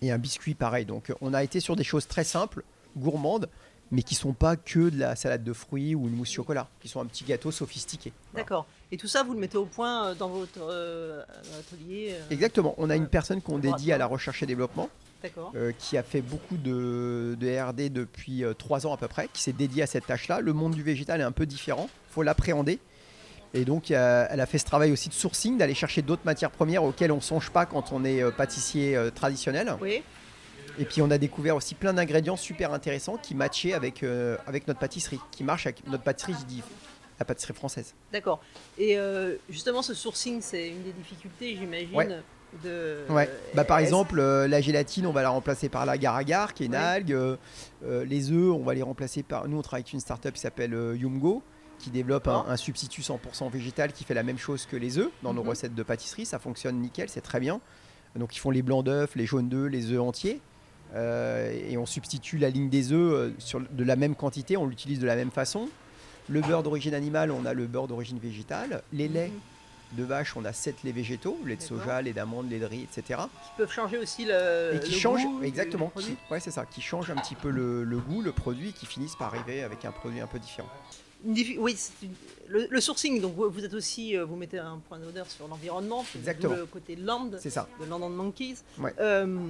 et 0.00 0.12
un 0.12 0.18
biscuit 0.18 0.54
pareil. 0.54 0.84
Donc 0.84 1.12
on 1.20 1.34
a 1.34 1.42
été 1.42 1.60
sur 1.60 1.76
des 1.76 1.84
choses 1.84 2.06
très 2.06 2.24
simples, 2.24 2.62
gourmandes, 2.96 3.48
mais 3.90 4.02
qui 4.02 4.14
sont 4.14 4.32
pas 4.32 4.56
que 4.56 4.90
de 4.90 4.98
la 4.98 5.16
salade 5.16 5.42
de 5.42 5.52
fruits 5.52 5.94
ou 5.94 6.08
une 6.08 6.14
mousse 6.14 6.30
chocolat, 6.32 6.68
qui 6.80 6.88
sont 6.88 7.00
un 7.00 7.06
petit 7.06 7.24
gâteau 7.24 7.50
sophistiqué. 7.50 8.12
D'accord. 8.34 8.66
Et 8.92 8.96
tout 8.96 9.08
ça, 9.08 9.22
vous 9.22 9.32
le 9.32 9.40
mettez 9.40 9.56
au 9.56 9.64
point 9.64 10.14
dans 10.14 10.28
votre 10.28 10.60
euh, 10.60 11.22
atelier 11.58 12.10
euh, 12.12 12.30
Exactement. 12.30 12.74
On 12.78 12.90
a 12.90 12.96
une 12.96 13.08
personne 13.08 13.40
qu'on 13.40 13.58
dédie 13.58 13.92
à 13.92 13.98
la 13.98 14.06
recherche 14.06 14.42
et 14.42 14.46
développement. 14.46 14.88
Euh, 15.54 15.72
qui 15.78 15.96
a 15.96 16.02
fait 16.02 16.20
beaucoup 16.20 16.56
de, 16.56 17.36
de 17.38 17.60
R&D 17.60 17.90
depuis 17.90 18.44
euh, 18.44 18.54
trois 18.54 18.86
ans 18.86 18.92
à 18.92 18.96
peu 18.96 19.08
près, 19.08 19.28
qui 19.32 19.42
s'est 19.42 19.52
dédié 19.52 19.82
à 19.82 19.86
cette 19.86 20.06
tâche-là. 20.06 20.40
Le 20.40 20.52
monde 20.52 20.74
du 20.74 20.82
végétal 20.82 21.20
est 21.20 21.24
un 21.24 21.32
peu 21.32 21.44
différent, 21.46 21.88
faut 22.10 22.22
l'appréhender. 22.22 22.78
Et 23.54 23.64
donc, 23.64 23.90
euh, 23.90 24.26
elle 24.30 24.40
a 24.40 24.46
fait 24.46 24.58
ce 24.58 24.64
travail 24.64 24.92
aussi 24.92 25.08
de 25.08 25.14
sourcing, 25.14 25.58
d'aller 25.58 25.74
chercher 25.74 26.02
d'autres 26.02 26.24
matières 26.24 26.50
premières 26.50 26.84
auxquelles 26.84 27.10
on 27.10 27.16
ne 27.16 27.20
songe 27.20 27.50
pas 27.50 27.66
quand 27.66 27.92
on 27.92 28.04
est 28.04 28.22
euh, 28.22 28.30
pâtissier 28.30 28.96
traditionnel. 29.14 29.74
Oui. 29.80 30.02
Et 30.78 30.84
puis 30.84 31.02
on 31.02 31.10
a 31.10 31.18
découvert 31.18 31.56
aussi 31.56 31.74
plein 31.74 31.92
d'ingrédients 31.92 32.36
super 32.36 32.72
intéressants 32.72 33.16
qui 33.16 33.34
matchaient 33.34 33.72
avec, 33.72 34.04
avec 34.46 34.68
notre 34.68 34.78
pâtisserie, 34.78 35.18
qui 35.32 35.42
marchent 35.42 35.66
avec 35.66 35.84
notre 35.88 36.04
pâtisserie, 36.04 36.34
je 36.38 36.44
dis 36.44 36.62
la 37.18 37.24
pâtisserie 37.24 37.54
française. 37.54 37.94
D'accord. 38.12 38.40
Et 38.78 38.96
justement, 39.50 39.82
ce 39.82 39.94
sourcing, 39.94 40.40
c'est 40.40 40.68
une 40.68 40.84
des 40.84 40.92
difficultés, 40.92 41.56
j'imagine. 41.56 41.96
Ouais. 41.96 42.22
De, 42.64 42.98
Ouais. 43.10 43.28
Bah, 43.54 43.64
par 43.64 43.78
est-ce- 43.78 43.86
exemple, 43.88 44.18
euh, 44.18 44.48
la 44.48 44.60
gélatine, 44.60 45.06
on 45.06 45.12
va 45.12 45.22
la 45.22 45.28
remplacer 45.30 45.68
par 45.68 45.84
l'agar-agar, 45.86 46.54
qui 46.54 46.62
est 46.62 46.66
une 46.66 46.72
Ouais. 46.72 46.78
algue. 46.78 47.12
Euh, 47.12 47.36
euh, 47.84 48.04
les 48.04 48.30
œufs, 48.32 48.52
on 48.52 48.62
va 48.64 48.74
les 48.74 48.82
remplacer 48.82 49.22
par. 49.22 49.46
Nous, 49.48 49.58
on 49.58 49.62
travaille 49.62 49.82
avec 49.82 49.92
une 49.92 50.00
startup 50.00 50.32
qui 50.32 50.40
s'appelle 50.40 50.72
euh, 50.74 50.96
Yumgo, 50.96 51.42
qui 51.78 51.90
développe 51.90 52.26
un, 52.26 52.46
un 52.48 52.56
substitut 52.56 53.02
100% 53.02 53.50
végétal 53.50 53.92
qui 53.92 54.04
fait 54.04 54.14
la 54.14 54.22
même 54.22 54.38
chose 54.38 54.66
que 54.66 54.76
les 54.76 54.98
œufs 54.98 55.10
dans 55.22 55.34
nos 55.34 55.42
Mhm. 55.42 55.48
recettes 55.50 55.74
de 55.74 55.82
pâtisserie. 55.82 56.24
Ça 56.26 56.38
fonctionne 56.38 56.76
nickel, 56.80 57.08
c'est 57.08 57.20
très 57.20 57.38
bien. 57.40 57.60
Donc, 58.16 58.34
ils 58.34 58.40
font 58.40 58.50
les 58.50 58.62
blancs 58.62 58.84
d'œufs, 58.84 59.14
les 59.14 59.26
jaunes 59.26 59.48
d'œufs, 59.48 59.70
les 59.70 59.92
œufs 59.92 60.00
entiers. 60.00 60.40
Euh, 60.94 61.52
et 61.68 61.76
on 61.76 61.84
substitue 61.84 62.38
la 62.38 62.48
ligne 62.48 62.70
des 62.70 62.92
œufs 62.92 63.12
euh, 63.12 63.30
sur, 63.38 63.60
de 63.60 63.84
la 63.84 63.94
même 63.94 64.14
quantité, 64.14 64.56
on 64.56 64.66
l'utilise 64.66 64.98
de 65.00 65.06
la 65.06 65.16
même 65.16 65.30
façon. 65.30 65.68
Le 66.30 66.40
beurre 66.40 66.62
d'origine 66.62 66.94
animale, 66.94 67.30
on 67.30 67.44
a 67.44 67.52
le 67.52 67.66
beurre 67.66 67.88
d'origine 67.88 68.18
végétale. 68.18 68.82
Les 68.92 69.06
laits 69.08 69.30
Mhm. 69.30 69.38
De 69.92 70.04
vache, 70.04 70.36
on 70.36 70.44
a 70.44 70.52
7 70.52 70.82
laits 70.84 70.94
végétaux, 70.94 71.38
lait 71.44 71.56
de 71.56 71.62
soja, 71.62 72.02
lait 72.02 72.12
d'amande, 72.12 72.50
lait 72.50 72.58
de 72.58 72.66
riz, 72.66 72.82
etc. 72.84 73.20
Qui 73.42 73.50
peuvent 73.56 73.72
changer 73.72 73.98
aussi 73.98 74.24
le. 74.26 74.74
Et 74.74 74.80
qui 74.80 75.00
le 75.02 75.08
goût 75.10 75.42
exactement, 75.42 75.90
qui, 75.96 76.16
ouais, 76.30 76.40
c'est 76.40 76.50
ça, 76.50 76.66
qui 76.66 76.80
changent 76.82 77.10
un 77.10 77.16
petit 77.16 77.34
peu 77.34 77.50
le, 77.50 77.84
le 77.84 77.98
goût, 77.98 78.20
le 78.22 78.32
produit, 78.32 78.70
et 78.70 78.72
qui 78.72 78.86
finissent 78.86 79.16
par 79.16 79.34
arriver 79.34 79.62
avec 79.62 79.84
un 79.84 79.92
produit 79.92 80.20
un 80.20 80.26
peu 80.26 80.38
différent. 80.38 80.68
Oui, 81.24 81.76
une- 82.02 82.10
le, 82.48 82.66
le 82.70 82.80
sourcing, 82.80 83.20
donc 83.20 83.34
vous, 83.34 83.64
êtes 83.64 83.74
aussi, 83.74 84.16
euh, 84.16 84.24
vous 84.24 84.36
mettez 84.36 84.58
un 84.58 84.78
point 84.88 84.98
d'honneur 84.98 85.26
sur 85.28 85.48
l'environnement, 85.48 86.04
c'est 86.10 86.18
Exactement. 86.18 86.54
le 86.54 86.66
côté 86.66 86.94
land 86.96 87.30
C'est 87.40 87.50
ça. 87.50 87.68
de 87.80 87.86
Land 87.86 88.02
and 88.02 88.10
Monkeys. 88.10 88.58
Ouais. 88.78 88.94
Euh, 89.00 89.48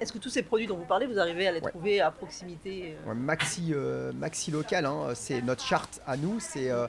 Est-ce 0.00 0.12
que 0.12 0.18
tous 0.18 0.30
ces 0.30 0.42
produits 0.42 0.66
dont 0.66 0.76
vous 0.76 0.84
parlez, 0.84 1.06
vous 1.06 1.18
arrivez 1.18 1.46
à 1.48 1.52
les 1.52 1.60
Ouais. 1.60 1.70
trouver 1.70 2.00
à 2.00 2.10
proximité 2.10 2.94
euh 3.04 3.08
Ouais, 3.08 3.14
maxi, 3.14 3.70
euh, 3.72 4.12
maxi 4.12 4.50
local, 4.50 4.84
hein, 4.86 5.08
c'est 5.14 5.42
notre 5.42 5.64
charte 5.64 6.00
à 6.06 6.16
nous. 6.16 6.38
C'est 6.40 6.70
euh, 6.70 6.86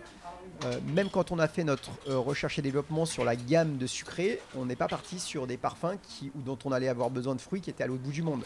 euh, 0.66 0.78
même 0.94 1.10
quand 1.10 1.32
on 1.32 1.40
a 1.40 1.48
fait 1.48 1.64
notre 1.64 1.90
euh, 2.10 2.18
recherche 2.18 2.60
et 2.60 2.62
développement 2.62 3.06
sur 3.06 3.24
la 3.24 3.36
gamme 3.38 3.78
de 3.78 3.88
sucré, 3.88 4.40
on 4.58 4.66
n'est 4.66 4.76
pas 4.76 4.88
parti 4.90 5.20
sur 5.20 5.48
des 5.48 5.56
parfums 5.58 5.98
qui, 6.04 6.32
ou 6.36 6.42
dont 6.42 6.58
on 6.66 6.72
allait 6.74 6.90
avoir 6.90 7.10
besoin 7.10 7.34
de 7.36 7.40
fruits 7.42 7.62
qui 7.62 7.70
étaient 7.70 7.84
à 7.84 7.88
l'autre 7.88 8.02
bout 8.04 8.12
du 8.12 8.22
monde. 8.24 8.44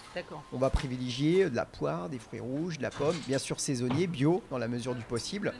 On 0.53 0.57
va 0.59 0.69
privilégier 0.69 1.49
de 1.49 1.55
la 1.55 1.65
poire, 1.65 2.09
des 2.09 2.19
fruits 2.19 2.39
rouges, 2.39 2.77
de 2.77 2.83
la 2.83 2.91
pomme, 2.91 3.15
bien 3.27 3.39
sûr 3.39 3.59
saisonnier, 3.59 4.05
bio 4.07 4.43
dans 4.51 4.59
la 4.59 4.67
mesure 4.67 4.93
du 4.93 5.03
possible. 5.03 5.53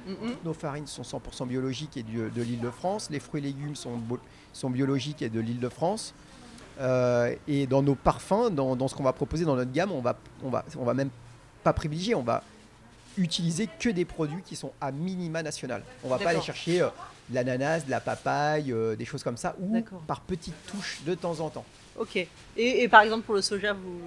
Nos 0.46 0.54
farines 0.54 0.86
sont 0.88 1.02
100% 1.04 1.48
biologiques 1.48 1.98
et 1.98 2.04
du- 2.04 2.30
de 2.30 2.42
l'île 2.44 2.62
de 2.62 2.70
France. 2.70 3.10
Les 3.10 3.20
fruits 3.20 3.42
et 3.42 3.46
légumes 3.46 3.76
sont, 3.76 4.70
biologiques 4.70 5.22
et 5.24 5.30
de 5.30 5.40
l'île 5.40 5.60
de 5.60 5.70
France. 5.70 6.14
Euh, 6.80 7.36
et 7.48 7.68
dans 7.68 7.82
nos 7.84 7.96
parfums, 7.96 8.50
dans, 8.52 8.76
dans 8.76 8.88
ce 8.88 8.96
qu'on 8.96 9.04
va 9.04 9.14
proposer 9.14 9.46
dans 9.46 9.56
notre 9.56 9.72
gamme, 9.72 9.92
on 9.92 10.02
va, 10.02 10.18
on 10.44 10.50
va, 10.50 10.66
on 10.78 10.84
va 10.86 10.94
même 10.94 11.10
pas 11.64 11.74
privilégier, 11.74 12.16
on 12.16 12.24
va 12.24 12.44
utiliser 13.18 13.68
que 13.80 13.90
des 13.90 14.06
produits 14.06 14.42
qui 14.46 14.56
sont 14.56 14.72
à 14.82 14.92
minima 14.92 15.44
national. 15.44 15.84
On 16.04 16.10
va 16.10 16.18
pas 16.18 16.30
aller 16.30 16.42
chercher 16.42 16.82
euh, 16.82 16.88
de 17.30 17.36
l'ananas, 17.36 17.82
de 17.86 17.92
la 17.92 18.00
papaye, 18.00 18.72
euh, 18.72 18.96
des 18.96 19.06
choses 19.06 19.24
comme 19.24 19.38
ça, 19.38 19.56
ou 19.60 19.82
par 20.08 20.22
petites 20.22 20.56
touches 20.68 21.02
de 21.06 21.14
temps 21.16 21.40
en 21.40 21.50
temps. 21.50 21.66
Ok. 21.98 22.16
Et, 22.16 22.28
et 22.58 22.88
par 22.88 23.02
exemple 23.02 23.24
pour 23.26 23.36
le 23.36 23.42
soja, 23.42 23.74
vous. 23.74 24.00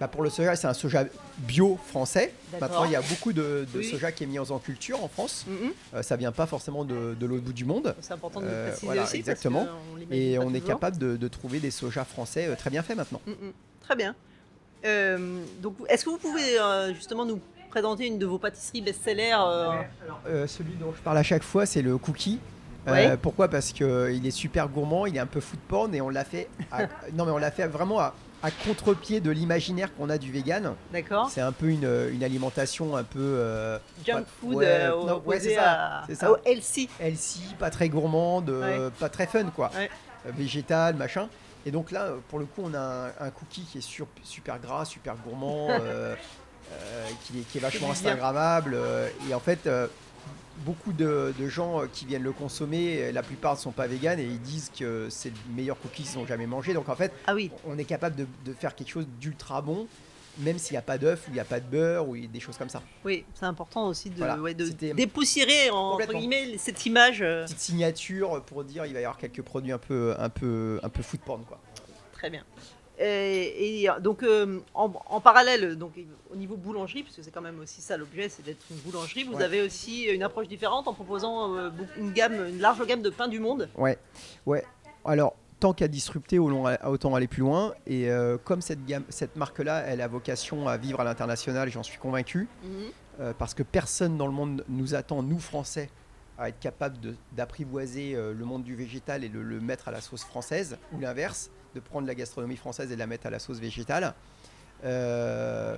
Bah, 0.00 0.06
pour 0.06 0.22
le 0.22 0.30
soja, 0.30 0.54
c'est 0.54 0.68
un 0.68 0.74
soja 0.74 1.06
bio 1.38 1.76
français. 1.88 2.32
Maintenant, 2.60 2.84
il 2.84 2.92
y 2.92 2.96
a 2.96 3.00
beaucoup 3.02 3.32
de, 3.32 3.66
de 3.74 3.78
Oui. 3.78 3.84
soja 3.84 4.12
qui 4.12 4.22
est 4.22 4.26
mis 4.28 4.38
en 4.38 4.58
culture 4.60 5.02
en 5.02 5.08
France. 5.08 5.44
Mhm. 5.48 5.72
Euh, 5.94 6.02
ça 6.04 6.14
vient 6.14 6.30
pas 6.30 6.46
forcément 6.46 6.84
de, 6.84 7.16
de 7.18 7.26
l'autre 7.26 7.42
bout 7.42 7.52
du 7.52 7.64
monde. 7.64 7.96
C'est 8.00 8.12
important 8.12 8.40
de 8.40 8.46
le 8.46 8.52
Euh, 8.52 8.66
préciser 8.68 8.86
voilà, 8.86 9.02
aussi. 9.02 9.16
exactement. 9.16 9.66
on 9.96 10.12
Et 10.14 10.38
on 10.38 10.50
est 10.54 10.60
toujours. 10.60 10.66
capable 10.68 10.98
de, 10.98 11.16
de 11.16 11.28
trouver 11.28 11.58
des 11.58 11.72
sojas 11.72 12.04
français 12.04 12.54
très 12.56 12.70
bien 12.70 12.82
faits 12.84 12.96
maintenant. 12.96 13.20
Mm, 13.26 13.30
mm. 13.32 13.52
Très 13.82 13.96
bien. 13.96 14.14
Donc, 15.60 15.74
est-ce 15.88 16.04
que 16.04 16.10
vous 16.10 16.18
pouvez 16.18 16.56
justement 16.94 17.24
nous 17.24 17.40
présenter 17.68 18.06
une 18.06 18.18
de 18.18 18.26
vos 18.26 18.38
pâtisseries 18.38 18.80
best-seller 18.82 19.36
euh, 19.38 19.70
Euh, 20.26 20.46
celui 20.46 20.74
dont 20.74 20.92
je 20.96 21.00
parle 21.02 21.18
à 21.18 21.22
chaque 21.22 21.42
fois, 21.42 21.66
c'est 21.66 21.82
le 21.82 21.96
cookie. 21.98 22.40
Euh, 22.86 22.92
Ouais. 22.92 23.16
pourquoi? 23.16 23.48
Parce 23.48 23.72
qu'il 23.72 24.26
est 24.26 24.30
super 24.30 24.68
gourmand, 24.68 25.04
il 25.06 25.16
est 25.16 25.20
un 25.20 25.26
peu 25.26 25.40
food 25.40 25.60
porn 25.68 25.94
et 25.94 26.00
on 26.00 26.08
l'a 26.08 26.24
fait, 26.24 26.48
à- 26.72 26.84
non 27.14 27.26
mais 27.26 27.32
on 27.32 27.36
l'a 27.38 27.50
fait 27.50 27.66
vraiment 27.66 28.00
à, 28.00 28.14
à 28.42 28.50
contre-pied 28.50 29.20
de 29.20 29.30
l'imaginaire 29.30 29.94
qu'on 29.94 30.08
a 30.08 30.16
du 30.16 30.32
vegan. 30.32 30.72
D'accord 30.92 31.28
C'est 31.28 31.42
un 31.42 31.52
peu 31.52 31.66
une, 31.68 31.88
une 32.12 32.24
alimentation 32.24 32.96
un 32.96 33.04
peu 33.04 33.18
euh, 33.20 33.78
Junk 34.06 34.24
food 34.40 34.54
ouais, 34.56 34.64
euh, 34.66 34.88
non, 34.90 35.04
ouais, 35.06 35.12
opposé 35.12 35.40
c'est 35.50 35.54
ça, 35.56 36.02
c'est 36.06 36.14
ça. 36.14 36.32
au 36.32 36.36
healthy. 36.46 36.88
healthy, 36.98 37.54
pas 37.58 37.68
très 37.70 37.90
gourmande, 37.90 38.48
euh, 38.48 38.88
pas 38.98 39.08
très 39.10 39.26
fun 39.26 39.44
quoi. 39.54 39.70
Euh, 39.76 39.86
végétal, 40.36 40.94
machin. 40.96 41.28
Et 41.66 41.70
donc 41.70 41.90
là, 41.90 42.04
euh, 42.04 42.16
pour 42.28 42.38
le 42.38 42.46
coup, 42.46 42.62
on 42.64 42.72
a 42.72 42.78
un, 43.20 43.26
un 43.26 43.30
cookie 43.30 43.62
qui 43.70 43.78
est 43.78 43.82
sur- 43.82 44.06
super 44.22 44.58
gras, 44.60 44.84
super 44.86 45.14
gourmand, 45.16 45.68
euh, 45.70 45.78
euh, 45.82 46.14
qui, 47.24 47.38
est, 47.40 47.42
qui 47.42 47.58
est 47.58 47.60
vachement. 47.60 47.90
Instagrammable. 47.90 48.74
euh, 48.74 49.08
et 49.28 49.34
en 49.34 49.40
fait, 49.40 49.66
euh, 49.66 49.86
beaucoup 50.64 50.92
de, 50.92 51.32
de 51.38 51.48
gens 51.48 51.82
euh, 51.82 51.86
qui 51.92 52.04
viennent 52.06 52.22
le 52.22 52.32
consommer, 52.32 53.02
euh, 53.02 53.12
la 53.12 53.22
plupart 53.22 53.54
ne 53.54 53.58
sont 53.60 53.72
pas 53.72 53.86
véganes 53.86 54.18
et 54.18 54.24
ils 54.24 54.40
disent 54.40 54.70
que 54.76 55.08
c'est 55.10 55.30
le 55.30 55.54
meilleur 55.54 55.78
cookie 55.80 56.02
qu'ils 56.02 56.18
ont 56.18 56.26
jamais 56.26 56.46
mangé. 56.46 56.74
Donc 56.74 56.88
en 56.88 56.96
fait, 56.96 57.12
Ah 57.26 57.34
oui, 57.34 57.50
on 57.66 57.78
est 57.78 57.84
capable 57.84 58.16
de, 58.16 58.26
de 58.44 58.52
faire 58.52 58.74
quelque 58.74 58.90
chose 58.90 59.06
d'ultra 59.20 59.62
bon, 59.62 59.86
même 60.38 60.58
s'il 60.58 60.74
n'y 60.74 60.78
a 60.78 60.82
pas 60.82 60.98
d'œuf 60.98 61.26
ou 61.26 61.30
il 61.30 61.34
n'y 61.34 61.40
a 61.40 61.44
pas 61.44 61.60
de 61.60 61.66
beurre 61.66 62.08
ou 62.08 62.16
des 62.16 62.40
choses 62.40 62.56
comme 62.56 62.68
ça. 62.68 62.82
oui, 63.04 63.24
c'est 63.34 63.46
important 63.46 63.86
aussi 63.88 64.10
de, 64.10 64.16
Voilà, 64.18 64.36
ouais, 64.38 64.54
de 64.54 64.66
c'était- 64.66 64.94
dépoussiérer 64.94 65.70
en- 65.70 65.92
entre 65.94 66.12
guillemets 66.12 66.56
cette 66.58 66.84
image. 66.86 67.22
euh, 67.22 67.44
Petite 67.44 67.60
signature 67.60 68.42
pour 68.44 68.62
dire 68.64 68.84
il 68.86 68.92
va 68.94 69.00
y 69.00 69.04
avoir 69.04 69.18
quelques 69.18 69.42
produits 69.42 69.72
un 69.72 69.78
peu, 69.78 70.14
un 70.18 70.28
peu, 70.28 70.80
un 70.82 70.88
peu 70.88 71.02
food 71.02 71.20
porn 71.20 71.42
quoi. 71.44 71.60
Très 72.12 72.30
bien. 72.30 72.44
Et, 73.00 73.82
et, 73.84 73.88
donc 74.00 74.22
euh, 74.24 74.58
en, 74.74 74.92
en 75.06 75.20
parallèle, 75.20 75.76
donc 75.76 75.92
au 76.32 76.36
niveau 76.36 76.56
boulangerie, 76.56 77.04
puisque 77.04 77.22
c'est 77.22 77.30
quand 77.30 77.40
même 77.40 77.60
aussi 77.60 77.80
ça 77.80 77.96
l'objet, 77.96 78.28
c'est 78.28 78.44
d'être 78.44 78.64
une 78.70 78.78
boulangerie. 78.78 79.22
Vous 79.24 79.34
Ouais. 79.34 79.44
avez 79.44 79.62
aussi 79.62 80.04
une 80.06 80.22
approche 80.24 80.48
différente 80.48 80.88
en 80.88 80.94
proposant 80.94 81.54
euh, 81.56 81.70
une 81.96 82.12
gamme, 82.12 82.34
une 82.48 82.58
large 82.58 82.84
gamme 82.86 83.02
de 83.02 83.10
pains 83.10 83.28
du 83.28 83.38
monde? 83.38 83.68
Ouais, 83.76 83.98
ouais. 84.46 84.64
Alors, 85.04 85.34
tant 85.60 85.72
qu'à 85.72 85.86
disrupter, 85.86 86.40
autant 86.40 87.14
aller 87.14 87.28
plus 87.28 87.42
loin. 87.42 87.72
Et 87.86 88.10
euh, 88.10 88.36
comme 88.36 88.60
cette, 88.62 88.84
gamme, 88.84 89.04
cette 89.10 89.36
marque-là, 89.36 89.84
elle 89.86 90.00
a 90.00 90.08
vocation 90.08 90.66
à 90.66 90.76
vivre 90.76 91.00
à 91.00 91.04
l'international, 91.04 91.70
j'en 91.70 91.84
suis 91.84 91.98
convaincu, 91.98 92.48
euh, 93.20 93.32
parce 93.38 93.54
que 93.54 93.62
personne 93.62 94.16
dans 94.16 94.26
le 94.26 94.32
monde 94.32 94.64
nous 94.68 94.96
attend, 94.96 95.22
nous 95.22 95.38
Français, 95.38 95.88
à 96.36 96.48
être 96.48 96.58
capable 96.60 96.98
d'apprivoiser 97.32 98.12
le 98.14 98.44
monde 98.44 98.62
du 98.62 98.76
végétal 98.76 99.24
et 99.24 99.28
de 99.28 99.40
le 99.40 99.60
mettre 99.60 99.88
à 99.88 99.90
la 99.90 100.00
sauce 100.00 100.22
française, 100.22 100.78
ou 100.92 101.00
l'inverse, 101.00 101.50
de 101.74 101.80
prendre 101.80 102.06
la 102.06 102.14
gastronomie 102.14 102.56
française 102.56 102.90
et 102.90 102.94
de 102.94 102.98
la 102.98 103.06
mettre 103.06 103.26
à 103.26 103.30
la 103.30 103.38
sauce 103.38 103.58
végétale. 103.58 104.14
Euh, 104.84 105.76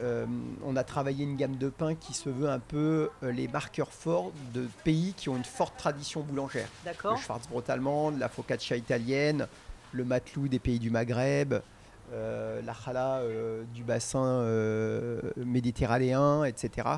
euh, 0.00 0.26
on 0.64 0.74
a 0.76 0.82
travaillé 0.82 1.24
une 1.24 1.36
gamme 1.36 1.56
de 1.56 1.68
pains 1.68 1.94
qui 1.94 2.14
se 2.14 2.28
veut 2.28 2.48
un 2.48 2.58
peu 2.58 3.10
euh, 3.22 3.30
les 3.30 3.46
marqueurs 3.46 3.92
forts 3.92 4.32
de 4.52 4.66
pays 4.82 5.14
qui 5.16 5.28
ont 5.28 5.36
une 5.36 5.44
forte 5.44 5.76
tradition 5.76 6.20
boulangère 6.22 6.66
le 6.84 6.90
D'accord. 6.90 7.16
Schwarzbrot 7.18 7.62
allemande, 7.68 8.18
la 8.18 8.28
focaccia 8.28 8.76
italienne, 8.76 9.46
le 9.92 10.04
matelou 10.04 10.48
des 10.48 10.58
pays 10.58 10.80
du 10.80 10.90
Maghreb, 10.90 11.54
euh, 12.12 12.60
la 12.62 12.74
challah 12.74 13.18
euh, 13.18 13.62
du 13.72 13.84
bassin 13.84 14.24
euh, 14.24 15.20
méditerranéen, 15.36 16.42
etc. 16.44 16.88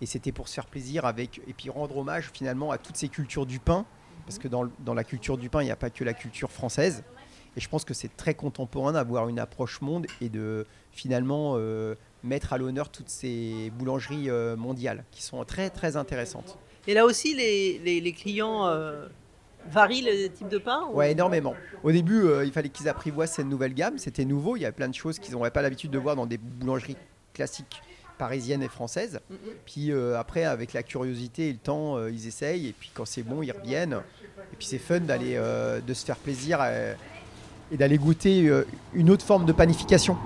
Et 0.00 0.06
c'était 0.06 0.32
pour 0.32 0.48
se 0.48 0.54
faire 0.54 0.66
plaisir 0.66 1.04
avec 1.04 1.42
et 1.46 1.52
puis 1.52 1.68
rendre 1.68 1.98
hommage 1.98 2.30
finalement 2.32 2.70
à 2.70 2.78
toutes 2.78 2.96
ces 2.96 3.08
cultures 3.08 3.44
du 3.44 3.58
pain, 3.58 3.84
parce 4.24 4.38
que 4.38 4.48
dans, 4.48 4.62
le- 4.62 4.70
dans 4.78 4.94
la 4.94 5.04
culture 5.04 5.36
du 5.36 5.50
pain, 5.50 5.60
il 5.60 5.66
n'y 5.66 5.70
a 5.70 5.76
pas 5.76 5.90
que 5.90 6.04
la 6.04 6.14
culture 6.14 6.50
française. 6.50 7.04
Et 7.56 7.60
je 7.60 7.68
pense 7.68 7.84
que 7.84 7.94
c'est 7.94 8.14
très 8.16 8.34
contemporain 8.34 8.92
d'avoir 8.92 9.28
une 9.28 9.38
approche 9.38 9.80
monde 9.80 10.06
et 10.20 10.28
de 10.28 10.66
finalement 10.92 11.54
euh, 11.56 11.94
mettre 12.22 12.52
à 12.52 12.58
l'honneur 12.58 12.90
toutes 12.90 13.08
ces 13.08 13.70
boulangeries 13.78 14.28
euh, 14.28 14.56
mondiales 14.56 15.04
qui 15.10 15.22
sont 15.22 15.42
très 15.44 15.70
très 15.70 15.96
intéressantes. 15.96 16.58
Et 16.86 16.94
là 16.94 17.04
aussi, 17.06 17.34
les, 17.34 17.78
les- 17.84 18.00
les 18.00 18.12
clients 18.12 18.66
euh, 18.66 19.06
varient 19.70 20.02
le 20.02 20.28
type 20.28 20.48
de 20.48 20.58
pain 20.58 20.86
ou- 20.90 20.96
Ouais, 20.96 21.12
énormément. 21.12 21.54
Au 21.82 21.90
début, 21.92 22.24
il 22.44 22.52
fallait 22.52 22.68
qu'ils 22.68 22.88
apprivoisent 22.88 23.32
cette 23.32 23.46
nouvelle 23.46 23.74
gamme. 23.74 23.98
C'était 23.98 24.24
nouveau. 24.24 24.56
Il 24.56 24.60
y 24.60 24.66
a 24.66 24.72
plein 24.72 24.88
de 24.88 24.94
choses 24.94 25.18
qu'ils 25.18 25.32
n'auraient 25.32 25.50
pas 25.50 25.62
l'habitude 25.62 25.90
de 25.90 25.98
voir 25.98 26.14
dans 26.14 26.26
des 26.26 26.38
boulangeries 26.38 26.96
classiques 27.32 27.80
parisiennes 28.18 28.62
et 28.62 28.68
françaises. 28.68 29.20
Mhm. 29.30 29.36
Puis 29.66 29.92
euh, 29.92 30.18
après, 30.18 30.44
avec 30.44 30.72
la 30.72 30.82
curiosité 30.82 31.48
et 31.48 31.52
le 31.52 31.58
temps, 31.58 31.96
euh, 31.96 32.10
ils 32.10 32.26
essayent. 32.26 32.68
Et 32.68 32.72
puis 32.72 32.90
quand 32.94 33.04
c'est 33.06 33.22
bon, 33.22 33.42
ils 33.42 33.50
reviennent. 33.52 34.00
Et 34.52 34.56
puis 34.56 34.66
c'est 34.66 34.78
fun 34.78 35.00
d'aller, 35.00 35.34
euh, 35.36 35.80
de 35.80 35.92
se 35.94 36.04
faire 36.04 36.16
plaisir 36.16 36.60
et 37.72 37.76
d'aller 37.76 37.98
goûter 37.98 38.46
euh, 38.48 38.66
une 38.94 39.10
autre 39.10 39.24
forme 39.24 39.44
de 39.44 39.52
panification. 39.52 40.16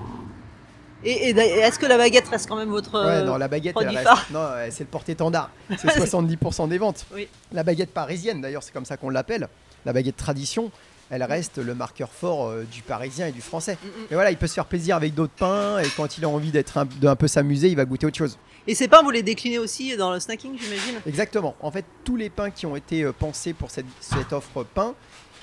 Et, 1.03 1.29
et 1.29 1.29
et 1.31 1.59
est-ce 1.59 1.79
que 1.79 1.87
la 1.87 1.97
baguette 1.97 2.27
reste 2.27 2.47
quand 2.47 2.55
même 2.55 2.69
votre. 2.69 2.93
Ouais, 3.03 3.09
euh, 3.21 3.23
non, 3.23 3.37
la 3.37 3.47
baguette, 3.47 3.73
produit 3.73 3.95
reste- 3.95 4.07
phare? 4.07 4.25
non, 4.31 4.47
c'est 4.69 4.83
le 4.83 4.89
porte-étendard. 4.89 5.49
C'est 5.77 5.87
70% 5.87 6.69
des 6.69 6.77
ventes. 6.77 7.05
Oui. 7.13 7.27
La 7.51 7.63
baguette 7.63 7.91
parisienne, 7.91 8.41
d'ailleurs, 8.41 8.61
c'est 8.61 8.71
comme 8.71 8.85
ça 8.85 8.97
qu'on 8.97 9.09
l'appelle. 9.09 9.47
La 9.85 9.93
baguette 9.93 10.17
tradition, 10.17 10.69
elle 11.09 11.23
reste 11.23 11.57
le 11.57 11.73
marqueur 11.73 12.09
fort 12.11 12.49
euh, 12.49 12.67
du 12.71 12.83
parisien 12.83 13.25
et 13.25 13.31
du 13.31 13.41
français. 13.41 13.77
Mm, 13.81 13.87
mm. 13.87 14.05
Et 14.11 14.13
voilà, 14.13 14.29
il 14.29 14.37
peut 14.37 14.45
se 14.45 14.53
faire 14.53 14.65
plaisir 14.67 14.95
avec 14.95 15.15
d'autres 15.15 15.33
pains 15.33 15.79
et 15.79 15.87
quand 15.97 16.19
il 16.19 16.23
a 16.25 16.29
envie 16.29 16.51
d'être 16.51 16.77
un, 16.77 16.85
d'un 16.85 17.15
peu 17.15 17.27
s'amuser, 17.27 17.69
il 17.69 17.75
va 17.75 17.85
goûter 17.85 18.05
autre 18.05 18.17
chose. 18.17 18.37
Et 18.67 18.75
ces 18.75 18.87
pains, 18.87 19.01
vous 19.01 19.09
les 19.09 19.23
déclinez 19.23 19.57
aussi 19.57 19.97
dans 19.97 20.13
le 20.13 20.19
snacking, 20.19 20.51
j'imagine? 20.55 21.01
Exactement. 21.07 21.55
En 21.61 21.71
fait, 21.71 21.83
tous 22.03 22.15
les 22.15 22.29
pains 22.29 22.51
qui 22.51 22.67
ont 22.67 22.75
été 22.75 23.03
pensés 23.17 23.53
pour 23.53 23.71
cette, 23.71 23.87
cette 23.99 24.33
offre 24.33 24.63
pain, 24.63 24.93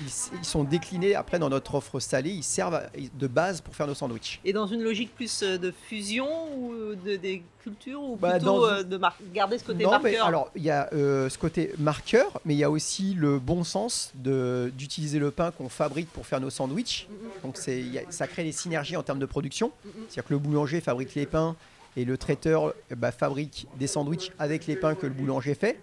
ils, 0.00 0.44
sont 0.44 0.64
déclinés 0.64 1.14
après 1.14 1.38
dans 1.38 1.48
notre 1.48 1.74
offre 1.74 2.00
salée. 2.00 2.30
Ils 2.30 2.42
servent 2.44 2.80
de 3.18 3.26
base 3.26 3.60
pour 3.60 3.74
faire 3.74 3.86
nos 3.86 3.94
sandwichs. 3.94 4.40
Et 4.44 4.52
dans 4.52 4.66
une 4.66 4.82
logique 4.82 5.14
plus 5.14 5.42
euh, 5.42 5.58
de 5.58 5.72
fusion 5.88 6.28
ou 6.56 6.94
de, 6.94 7.16
des 7.16 7.42
cultures 7.62 8.02
ou 8.02 8.16
Bah, 8.16 8.32
plutôt 8.32 8.60
dans 8.60 8.64
euh, 8.66 8.82
de 8.82 8.96
mar- 8.96 9.16
garder 9.34 9.58
ce 9.58 9.64
côté 9.64 9.84
Non, 9.84 9.90
mais 10.02 10.10
marqueur 10.12 10.26
alors 10.26 10.50
il 10.56 10.62
y 10.62 10.70
a 10.70 10.88
euh, 10.92 11.28
ce 11.28 11.36
côté 11.38 11.72
marqueur, 11.78 12.40
mais 12.44 12.54
il 12.54 12.58
y 12.58 12.64
a 12.64 12.70
aussi 12.70 13.14
le 13.14 13.38
bon 13.38 13.64
sens 13.64 14.12
d'utiliser 14.14 15.18
le 15.18 15.30
pain 15.30 15.50
qu'on 15.50 15.68
fabrique 15.68 16.08
pour 16.10 16.26
faire 16.26 16.40
nos 16.40 16.50
sandwichs. 16.50 17.08
Donc 17.42 17.56
a- 17.58 18.10
ça 18.10 18.26
crée 18.26 18.44
des 18.44 18.52
synergies 18.52 18.96
en 18.96 19.02
termes 19.02 19.18
de 19.18 19.26
production. 19.26 19.72
C'est-à-dire 20.08 20.24
que 20.24 20.32
le 20.34 20.38
boulanger 20.38 20.80
fabrique 20.80 21.14
les 21.14 21.26
pains 21.26 21.56
et 21.96 22.04
le 22.04 22.16
traiteur 22.16 22.66
euh, 22.68 22.72
bah, 22.96 23.10
fabrique 23.12 23.66
des 23.78 23.86
sandwichs 23.86 24.30
avec 24.38 24.66
les 24.66 24.76
pains 24.76 24.94
que 24.94 25.06
le 25.06 25.12
boulanger 25.12 25.54
fait. 25.54 25.80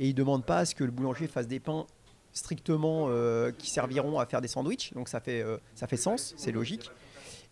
Et 0.00 0.08
il 0.08 0.14
demande 0.14 0.44
pas 0.44 0.58
à 0.58 0.64
ce 0.64 0.74
que 0.74 0.84
le 0.84 0.90
boulanger 0.90 1.26
fasse 1.26 1.46
des 1.48 1.60
pains 1.60 1.86
strictement 2.34 3.06
euh, 3.08 3.50
qui 3.56 3.70
serviront 3.70 4.18
à 4.18 4.26
faire 4.26 4.42
des 4.42 4.48
sandwichs. 4.48 4.92
Donc 4.92 5.08
ça 5.08 5.20
fait 5.20 5.40
euh, 5.42 5.56
ça 5.74 5.86
fait 5.86 5.96
sens, 5.96 6.34
c'est 6.36 6.52
logique. 6.52 6.90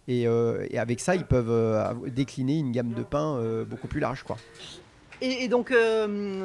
Et, 0.09 0.27
euh, 0.27 0.67
et 0.71 0.79
avec 0.79 0.99
ça, 1.01 1.15
ils 1.15 1.25
peuvent 1.25 2.11
décliner 2.11 2.59
une 2.59 2.73
gamme 2.73 2.93
de 2.93 3.05
pains 3.05 3.41
beaucoup 3.65 3.87
plus 3.87 4.01
large, 4.01 4.25
quoi. 4.25 4.37
Et, 5.21 5.45
et 5.45 5.49
donc, 5.49 5.73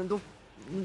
donc, 0.08 0.22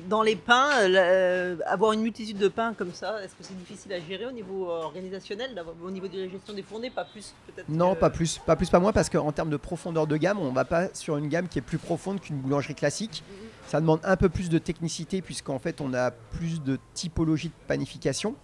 dans 0.09 0.23
les 0.23 0.37
pains, 0.37 0.71
euh, 0.89 1.57
avoir 1.67 1.93
une 1.93 2.01
multitude 2.01 2.39
de 2.39 2.49
pains 2.49 2.73
comme 2.73 2.95
ça, 2.95 3.23
est-ce 3.23 3.33
que 3.35 3.43
c'est 3.43 3.59
difficile 3.59 3.93
à 3.93 4.01
gérer 4.01 4.25
au 4.25 4.31
niveau 4.33 4.71
organisationnel, 4.71 5.51
au 5.85 5.91
niveau 5.91 6.09
de 6.09 6.21
la 6.23 6.29
gestion 6.31 6.55
des 6.55 6.63
fournées, 6.63 6.89
pas 6.89 7.05
plus 7.05 7.35
peut-être 7.47 7.69
Non, 7.69 7.95
que- 7.95 8.01
pas 8.01 8.09
plus, 8.09 8.39
pas 8.39 8.57
plus, 8.57 8.71
pas 8.71 8.79
moins, 8.81 8.93
parce 8.93 9.11
qu'en 9.11 9.33
termes 9.33 9.51
de 9.51 9.57
profondeur 9.59 10.07
de 10.07 10.17
gamme, 10.17 10.39
on 10.39 10.53
va 10.53 10.65
pas 10.65 10.89
sur 10.95 11.19
une 11.19 11.29
gamme 11.29 11.49
qui 11.49 11.59
est 11.59 11.63
plus 11.63 11.77
profonde 11.79 12.21
qu'une 12.23 12.37
boulangerie 12.39 12.75
classique. 12.75 13.23
Mhm. 13.29 13.49
Ça 13.67 13.81
demande 13.81 14.01
un 14.05 14.17
peu 14.17 14.29
plus 14.29 14.49
de 14.51 14.59
technicité, 14.59 15.23
puisqu'en 15.23 15.59
fait, 15.59 15.81
on 15.81 15.95
a 15.95 16.11
plus 16.11 16.63
de 16.63 16.79
typologie 16.95 17.49
de 17.49 17.55
panification. 17.67 18.35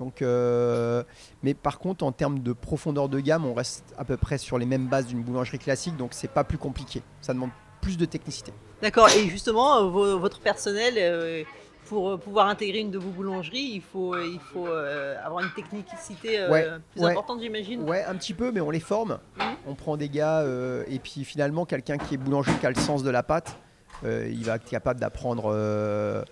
Donc, 0.00 0.22
euh, 0.22 1.04
mais 1.44 1.54
par 1.54 1.78
contre, 1.78 2.04
en 2.04 2.10
termes 2.10 2.40
de 2.40 2.52
profondeur 2.52 3.08
de 3.08 3.20
gamme, 3.20 3.44
on 3.44 3.54
reste 3.54 3.84
à 3.96 4.04
peu 4.04 4.16
près 4.16 4.38
sur 4.38 4.58
les 4.58 4.66
mêmes 4.66 4.88
bases 4.88 5.06
d'une 5.06 5.22
boulangerie 5.22 5.58
classique, 5.60 5.96
donc 5.96 6.10
c'est 6.12 6.30
pas 6.30 6.42
plus 6.42 6.58
compliqué. 6.58 7.02
Ça 7.20 7.32
demande 7.34 7.50
plus 7.80 7.96
de 7.96 8.04
technicité. 8.04 8.52
D'accord. 8.80 9.08
Et 9.10 9.28
justement, 9.28 9.76
euh, 9.78 9.88
vo- 9.88 10.18
votre 10.18 10.40
personnel, 10.40 10.94
euh, 10.96 11.44
pour 11.84 12.18
pouvoir 12.18 12.48
intégrer 12.48 12.78
une 12.80 12.90
de 12.90 12.98
vos 12.98 13.10
boulangeries, 13.10 13.70
il 13.74 13.80
faut, 13.82 14.16
il 14.16 14.40
faut 14.52 14.66
avoir 14.66 15.44
une 15.44 15.50
technicité 15.50 16.48
Ouais, 16.48 16.66
plus 16.92 17.02
ouais. 17.02 17.10
importante, 17.12 17.40
j'imagine? 17.40 17.82
Ouais, 17.88 18.02
un 18.04 18.14
petit 18.16 18.34
peu, 18.34 18.50
mais 18.50 18.60
on 18.60 18.70
les 18.70 18.80
forme. 18.80 19.18
Mhm. 19.38 19.44
On 19.66 19.74
prend 19.74 19.96
des 19.96 20.08
gars, 20.08 20.40
euh, 20.40 20.84
et 20.88 20.98
puis 20.98 21.24
finalement, 21.24 21.64
quelqu'un 21.66 21.98
qui 21.98 22.14
est 22.14 22.16
boulanger, 22.16 22.52
qui 22.60 22.66
a 22.66 22.70
le 22.70 22.76
sens 22.76 23.02
de 23.04 23.10
la 23.10 23.22
pâte, 23.22 23.56
il 24.04 24.44
va 24.44 24.56
être 24.56 24.64
capable 24.68 25.00
d'apprendre. 25.00 25.52
euh, 25.54 26.22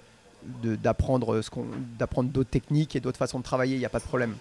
d'apprendre 0.64 2.30
d'autres 2.30 2.50
techniques 2.50 2.96
et 2.96 3.00
d'autres 3.00 3.18
façons 3.18 3.38
de 3.38 3.44
travailler 3.44 3.74
il 3.76 3.78
n'y 3.78 3.84
a 3.84 3.90
pas 3.90 3.98
de 3.98 4.04
problème 4.04 4.34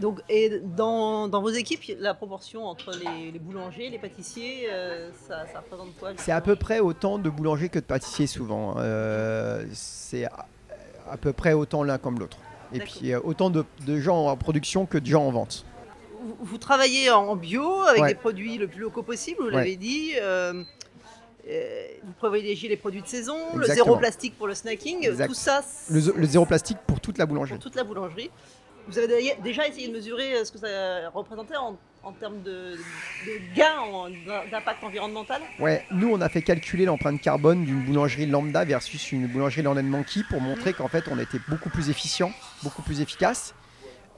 Donc, 0.00 0.20
et 0.28 0.60
dans, 0.64 1.28
dans 1.28 1.40
vos 1.40 1.50
équipes, 1.50 1.82
la 2.00 2.14
proportion 2.14 2.64
entre 2.66 2.90
les, 2.92 3.30
les 3.30 3.38
boulangers, 3.38 3.90
les 3.90 3.98
pâtissiers, 3.98 4.66
euh, 4.70 5.10
ça, 5.28 5.46
ça 5.52 5.60
représente 5.60 5.96
quoi 5.98 6.10
c'est 6.16 6.32
à 6.32 6.40
peu 6.40 6.56
près 6.56 6.80
autant 6.80 7.18
de 7.18 7.30
boulangers 7.30 7.68
que 7.68 7.78
de 7.78 7.84
pâtissiers 7.84 8.26
souvent 8.26 8.74
Euh, 8.78 9.64
c'est 9.72 10.24
à, 10.24 10.46
à 11.08 11.16
peu 11.16 11.32
près 11.32 11.52
autant 11.52 11.84
l'un 11.84 11.98
comme 11.98 12.18
l'autre 12.18 12.38
et 12.72 12.80
puis 12.80 13.12
euh, 13.12 13.20
autant 13.22 13.50
de, 13.50 13.64
de 13.86 14.00
gens 14.00 14.26
en 14.26 14.36
production 14.36 14.84
que 14.86 14.98
de 14.98 15.06
gens 15.06 15.24
en 15.26 15.30
vente 15.30 15.64
vous, 16.22 16.36
vous 16.40 16.58
travaillez 16.58 17.08
en 17.10 17.36
bio 17.36 17.82
avec 17.82 18.02
Ouais. 18.02 18.08
des 18.08 18.14
produits 18.16 18.58
le 18.58 18.66
plus 18.68 18.80
locaux 18.80 19.02
possible, 19.04 19.38
vous 19.40 19.46
Ouais. 19.46 19.52
l'avez 19.52 19.76
dit. 19.76 20.12
euh, 20.20 20.64
euh, 21.48 21.86
vous 22.04 22.12
privilégiez 22.12 22.68
les 22.68 22.76
produits 22.76 23.02
de 23.02 23.06
saison, 23.06 23.36
le 23.56 23.66
zéro 23.66 23.96
plastique 23.96 24.36
pour 24.36 24.46
le 24.46 24.54
snacking, 24.54 25.06
Exact. 25.06 25.26
tout 25.28 25.34
ça 25.34 25.62
le, 25.90 26.00
le 26.16 26.26
zéro 26.26 26.44
plastique 26.46 26.78
pour 26.86 27.00
toute 27.00 27.18
la 27.18 27.26
pour 27.26 27.34
boulangerie 27.34 27.58
toute 27.58 27.74
la 27.76 27.84
boulangerie. 27.84 28.30
Vous 28.88 28.98
avez 28.98 29.36
déjà 29.42 29.68
essayé 29.68 29.88
de 29.88 29.92
mesurer 29.92 30.34
euh, 30.36 30.44
ce 30.44 30.50
que 30.50 30.58
ça 30.58 31.10
représentait 31.10 31.54
en, 31.56 31.76
en 32.02 32.12
termes 32.12 32.42
de, 32.42 32.72
de 33.26 33.54
gain, 33.54 33.78
en- 33.78 34.08
d'impact 34.50 34.82
environnemental? 34.82 35.42
Ouais, 35.60 35.84
nous 35.92 36.10
on 36.12 36.20
a 36.20 36.28
fait 36.28 36.42
calculer 36.42 36.86
l'empreinte 36.86 37.20
carbone 37.20 37.64
d'une 37.64 37.84
boulangerie 37.84 38.26
lambda 38.26 38.64
versus 38.64 39.12
une 39.12 39.26
boulangerie 39.26 39.62
Land 39.62 39.82
Monkey 39.82 40.22
pour 40.30 40.40
montrer 40.40 40.72
qu'en 40.72 40.88
fait 40.88 41.04
on 41.10 41.18
était 41.18 41.38
beaucoup 41.48 41.68
plus 41.68 41.90
efficient, 41.90 42.32
beaucoup 42.62 42.82
plus 42.82 43.00
efficace 43.00 43.54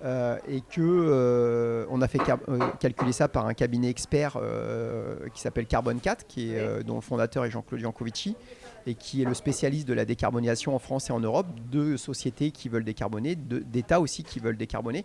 euh, 0.04 0.36
et 0.48 0.60
que 0.60 0.80
euh, 0.80 1.86
on 1.90 2.00
a 2.02 2.08
fait 2.08 2.18
euh, 2.48 2.58
calculer 2.80 3.12
ça 3.12 3.28
par 3.28 3.46
un 3.46 3.54
cabinet 3.54 3.88
expert 3.88 4.36
qui 5.34 5.40
s'appelle 5.40 5.66
Carbon 5.66 5.96
4, 5.96 6.26
qui 6.26 6.52
est, 6.52 6.58
euh, 6.58 6.82
dont 6.82 6.96
le 6.96 7.00
fondateur 7.00 7.44
est 7.44 7.50
Jean-Claude 7.50 7.80
Jancovici 7.80 8.36
et 8.86 8.94
qui 8.94 9.22
est 9.22 9.24
le 9.24 9.34
spécialiste 9.34 9.86
de 9.86 9.94
la 9.94 10.04
décarbonisation 10.04 10.74
en 10.74 10.80
France 10.80 11.08
et 11.08 11.12
en 11.12 11.20
Europe, 11.20 11.46
de 11.70 11.96
sociétés 11.96 12.50
qui 12.50 12.68
veulent 12.68 12.82
décarboner, 12.84 13.36
d'États 13.36 14.00
aussi 14.00 14.24
qui 14.24 14.40
veulent 14.40 14.56
décarboner. 14.56 15.04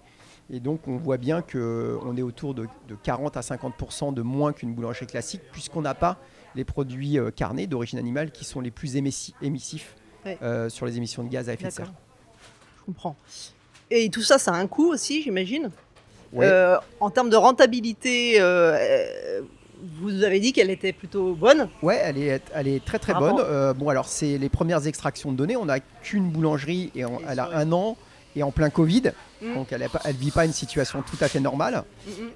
Et 0.49 0.59
donc 0.59 0.87
on 0.87 0.97
voit 0.97 1.17
bien 1.17 1.41
qu'on 1.43 2.17
est 2.17 2.21
autour 2.23 2.55
de, 2.55 2.67
de 2.87 2.95
40 2.95 3.37
à 3.37 3.41
50% 3.41 4.13
de 4.15 4.21
moins 4.23 4.51
qu'une 4.53 4.73
boulangerie 4.73 5.05
classique, 5.05 5.41
puisqu'on 5.51 5.81
n'a 5.81 5.93
pas 5.93 6.17
les 6.55 6.63
produits 6.63 7.19
carnés 7.35 7.67
d'origine 7.67 7.99
animale 7.99 8.31
qui 8.31 8.45
sont 8.45 8.61
les 8.61 8.71
plus 8.71 8.95
émissi- 8.95 9.35
émissifs 9.43 9.95
sur 10.69 10.85
les 10.87 10.97
émissions 10.97 11.23
de 11.23 11.29
gaz 11.29 11.47
à 11.49 11.53
effet 11.53 11.65
de 11.65 11.69
serre. 11.73 11.93
Je 12.79 12.85
comprends. 12.85 13.15
Et 13.91 14.09
tout 14.09 14.21
ça, 14.21 14.37
ça 14.37 14.51
a 14.51 14.55
un 14.55 14.67
coût 14.67 14.91
aussi, 14.91 15.21
j'imagine. 15.23 15.69
Euh, 16.37 16.77
en 16.99 17.09
termes 17.09 17.29
de 17.29 17.35
rentabilité, 17.37 18.39
euh, 18.41 18.75
euh, 18.77 19.41
vous 20.01 20.23
avez 20.23 20.39
dit 20.39 20.51
qu'elle 20.53 20.69
était 20.69 20.91
plutôt 20.91 21.33
bonne. 21.33 21.69
Ouais, 21.81 21.99
elle 22.03 22.17
est, 22.17 22.41
elle 22.53 22.67
est 22.67 22.83
très 22.83 22.99
très 22.99 23.13
bonne. 23.13 23.37
Euh, 23.39 23.73
bon, 23.73 23.89
alors 23.89 24.07
c'est 24.07 24.37
les 24.37 24.49
premières 24.49 24.85
extractions 24.87 25.31
de 25.31 25.37
données. 25.37 25.55
On 25.55 25.65
n'a 25.65 25.79
qu'une 25.79 26.29
boulangerie 26.29 26.91
et 26.95 27.05
on- 27.05 27.21
elle 27.29 27.39
a 27.39 27.49
un 27.53 27.71
an 27.71 27.95
et 28.35 28.43
en 28.43 28.51
plein 28.51 28.69
Covid, 28.69 29.13
Mm. 29.41 29.53
donc 29.55 29.71
elle 29.71 29.81
ne 29.81 30.11
vit 30.13 30.31
pas 30.31 30.45
une 30.45 30.51
situation 30.53 31.01
tout 31.01 31.17
à 31.23 31.27
fait 31.27 31.39
normale. 31.39 31.83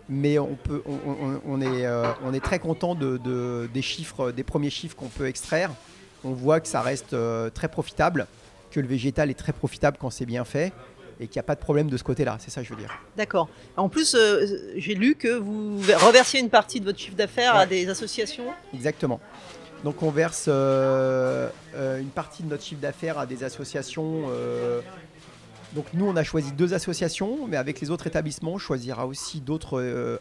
Mais 0.08 0.39
on, 0.39 0.55
peut, 0.55 0.81
on, 0.88 0.93
on- 1.12 1.41
on 1.46 1.62
est, 1.62 1.86
on 2.25 2.34
est 2.34 2.39
très 2.43 2.60
content 2.60 2.96
de, 2.96 3.17
de- 3.17 3.70
des 3.74 3.81
chiffres, 3.81 4.31
des 4.31 4.43
premiers 4.43 4.70
chiffres 4.70 4.96
qu'on 4.96 5.08
peut 5.10 5.27
extraire. 5.27 5.70
On 6.24 6.31
voit 6.31 6.60
que 6.60 6.67
ça 6.67 6.81
reste 6.81 7.15
très 7.53 7.67
profitable, 7.67 8.25
que 8.72 8.79
le 8.79 8.88
végétal 8.88 9.29
est 9.29 9.38
très 9.38 9.51
profitable 9.53 9.98
quand 10.00 10.10
c'est 10.12 10.25
bien 10.25 10.46
fait 10.46 10.72
et 11.22 11.28
qu'il 11.28 11.38
n'y 11.38 11.42
a 11.42 11.44
pas 11.44 11.56
de 11.56 11.60
problème 11.60 11.90
de 11.90 11.98
ce 11.98 12.04
côté-là. 12.04 12.38
C'est 12.40 12.50
ça 12.50 12.62
que 12.62 12.68
je 12.68 12.74
veux 12.74 12.80
dire. 12.80 12.92
D'accord. 13.16 13.48
En 13.78 13.90
plus, 13.90 14.16
euh, 14.16 14.46
j'ai 14.75 14.96
lu 14.96 15.16
que 15.16 15.38
vous 15.38 15.77
reversiez 16.05 16.40
une 16.40 16.50
partie 16.50 16.79
de 16.79 16.86
votre 16.86 16.98
chiffre 17.00 17.16
d'affaires 17.16 17.55
à 17.55 17.66
des 17.68 17.88
associations. 17.90 18.46
Exactement. 18.74 19.20
Donc 19.84 20.01
on 20.03 20.10
verse 20.12 20.46
euh, 20.48 21.50
euh, 21.75 22.00
une 22.00 22.10
partie 22.10 22.44
de 22.44 22.50
notre 22.50 22.64
chiffre 22.64 22.81
d'affaires 22.81 23.18
à 23.20 23.25
des 23.25 23.44
associations. 23.44 24.24
euh, 24.29 24.81
donc 25.74 25.86
nous 25.94 26.05
on 26.05 26.16
a 26.16 26.24
choisi 26.24 26.51
deux 26.51 26.74
associations, 26.74 27.48
mais 27.48 27.57
avec 27.57 27.79
les 27.81 27.90
autres 27.92 28.05
établissements, 28.07 28.53
on 28.53 28.57
choisira 28.57 29.05
aussi 29.07 29.42
d'autres. 29.42 30.20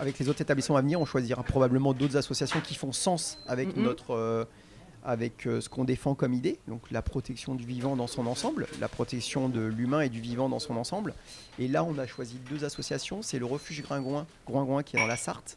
avec 0.00 0.18
les 0.20 0.28
autres 0.28 0.40
établissements 0.42 0.76
à 0.76 0.80
venir, 0.82 1.00
on 1.00 1.04
choisira 1.06 1.42
probablement 1.42 1.92
d'autres 1.92 2.16
associations 2.16 2.60
qui 2.60 2.74
font 2.76 2.92
sens 2.92 3.38
avec 3.48 3.76
Mhm. 3.76 3.82
notre, 3.82 4.46
avec 5.06 5.46
euh, 5.46 5.60
ce 5.60 5.68
qu'on 5.68 5.84
défend 5.84 6.14
comme 6.14 6.34
idée, 6.34 6.58
donc 6.66 6.82
la 6.90 7.00
protection 7.00 7.54
du 7.54 7.64
vivant 7.64 7.96
dans 7.96 8.08
son 8.08 8.26
ensemble, 8.26 8.66
la 8.80 8.88
protection 8.88 9.48
de 9.48 9.60
l'humain 9.60 10.00
et 10.00 10.08
du 10.08 10.20
vivant 10.20 10.48
dans 10.48 10.58
son 10.58 10.76
ensemble. 10.76 11.14
Et 11.58 11.68
là, 11.68 11.84
on 11.84 11.96
a 11.98 12.06
choisi 12.06 12.38
deux 12.50 12.64
associations. 12.64 13.22
C'est 13.22 13.38
le 13.38 13.46
refuge 13.46 13.82
Gringouin, 13.82 14.26
qui 14.82 14.96
est 14.96 14.98
dans 14.98 15.06
la 15.06 15.16
Sarthe, 15.16 15.56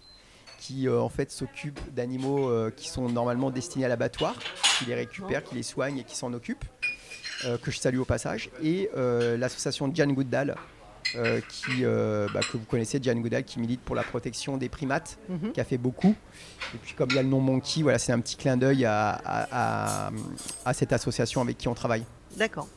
qui 0.59 0.87
euh, 0.87 1.01
en 1.01 1.09
fait 1.09 1.31
s'occupe 1.31 1.79
d'animaux 1.93 2.49
euh, 2.49 2.69
qui 2.69 2.87
sont 2.89 3.09
normalement 3.09 3.49
destinés 3.49 3.85
à 3.85 3.87
l'abattoir, 3.87 4.35
qui 4.77 4.85
les 4.85 4.95
récupère, 4.95 5.43
qui 5.43 5.55
les 5.55 5.63
soigne 5.63 5.97
et 5.97 6.03
qui 6.03 6.15
s'en 6.15 6.31
occupe, 6.33 6.63
que 7.61 7.71
je 7.71 7.79
salue 7.79 7.99
au 7.99 8.05
passage, 8.05 8.49
et 8.61 8.89
l'association 8.93 9.89
Jan 9.95 10.07
Goodall, 10.07 10.57
euh, 11.15 11.39
qui, 11.47 11.83
euh, 11.85 12.27
bah, 12.33 12.39
que 12.41 12.57
vous 12.57 12.65
connaissez, 12.65 12.99
Jan 13.01 13.15
Goodall, 13.15 13.43
qui 13.43 13.59
milite 13.59 13.81
pour 13.81 13.95
la 13.95 14.03
protection 14.03 14.57
des 14.57 14.69
primates, 14.69 15.17
Mhm. 15.29 15.51
qui 15.51 15.59
a 15.61 15.63
fait 15.63 15.77
beaucoup. 15.77 16.15
Et 16.73 16.77
puis 16.77 16.93
comme 16.93 17.09
il 17.11 17.15
y 17.15 17.19
a 17.19 17.23
le 17.23 17.29
nom 17.29 17.39
Monkey, 17.39 17.81
voilà, 17.81 17.99
c'est 17.99 18.11
un 18.11 18.19
petit 18.19 18.35
clin 18.35 18.57
d'œil 18.57 18.85
à, 18.85 19.09
à- 19.25 20.07
à- 20.07 20.11
à 20.65 20.73
cette 20.73 20.93
association 20.93 21.41
avec 21.41 21.57
qui 21.57 21.67
on 21.67 21.73
travaille. 21.73 22.03
D'accord. 22.37 22.67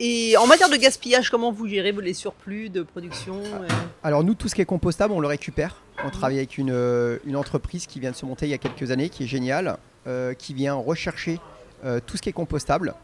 Et 0.00 0.36
en 0.36 0.46
matière 0.46 0.68
de 0.68 0.76
gaspillage, 0.76 1.28
comment 1.28 1.50
vous 1.50 1.66
gérez 1.66 1.90
les 1.92 2.14
surplus 2.14 2.68
de 2.70 2.82
production 2.82 3.40
euh 3.44 3.66
Alors 4.04 4.22
nous, 4.22 4.34
tout 4.34 4.48
ce 4.48 4.54
qui 4.54 4.60
est 4.60 4.64
compostable, 4.66 5.12
on 5.12 5.18
le 5.20 5.26
récupère. 5.26 5.82
On 6.04 6.10
travaille 6.10 6.36
avec 6.38 6.56
une, 6.58 6.70
euh, 6.70 7.18
une 7.24 7.34
entreprise 7.34 7.86
qui 7.86 7.98
vient 7.98 8.12
de 8.12 8.16
se 8.16 8.24
monter 8.24 8.46
il 8.46 8.50
y 8.50 8.54
a 8.54 8.58
quelques 8.58 8.92
années, 8.92 9.08
qui 9.08 9.24
est 9.24 9.26
géniale, 9.26 9.76
euh, 10.06 10.34
qui 10.34 10.54
vient 10.54 10.74
rechercher 10.74 11.40
tout 12.06 12.16
ce 12.16 12.22
qui 12.22 12.28
est 12.28 12.32
compostable. 12.32 12.94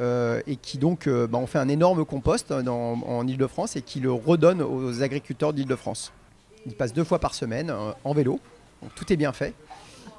Euh, 0.00 0.40
et 0.46 0.56
qui 0.56 0.78
donc, 0.78 1.06
euh, 1.06 1.26
bah, 1.26 1.38
on 1.38 1.46
fait 1.46 1.58
un 1.58 1.68
énorme 1.68 2.04
compost 2.04 2.52
dans- 2.52 3.00
en 3.06 3.26
Ile-de-France 3.26 3.76
et 3.76 3.82
qui 3.82 4.00
le 4.00 4.10
redonne 4.12 4.62
aux 4.62 5.02
agriculteurs 5.02 5.52
d'Ile-de-France. 5.52 6.12
Il 6.66 6.74
passe 6.74 6.92
deux 6.92 7.04
fois 7.04 7.18
par 7.18 7.34
semaine 7.34 7.70
euh, 7.70 7.92
en 8.04 8.12
vélo, 8.12 8.40
donc 8.82 8.94
tout 8.94 9.12
est 9.12 9.16
bien 9.16 9.32
fait. 9.32 9.54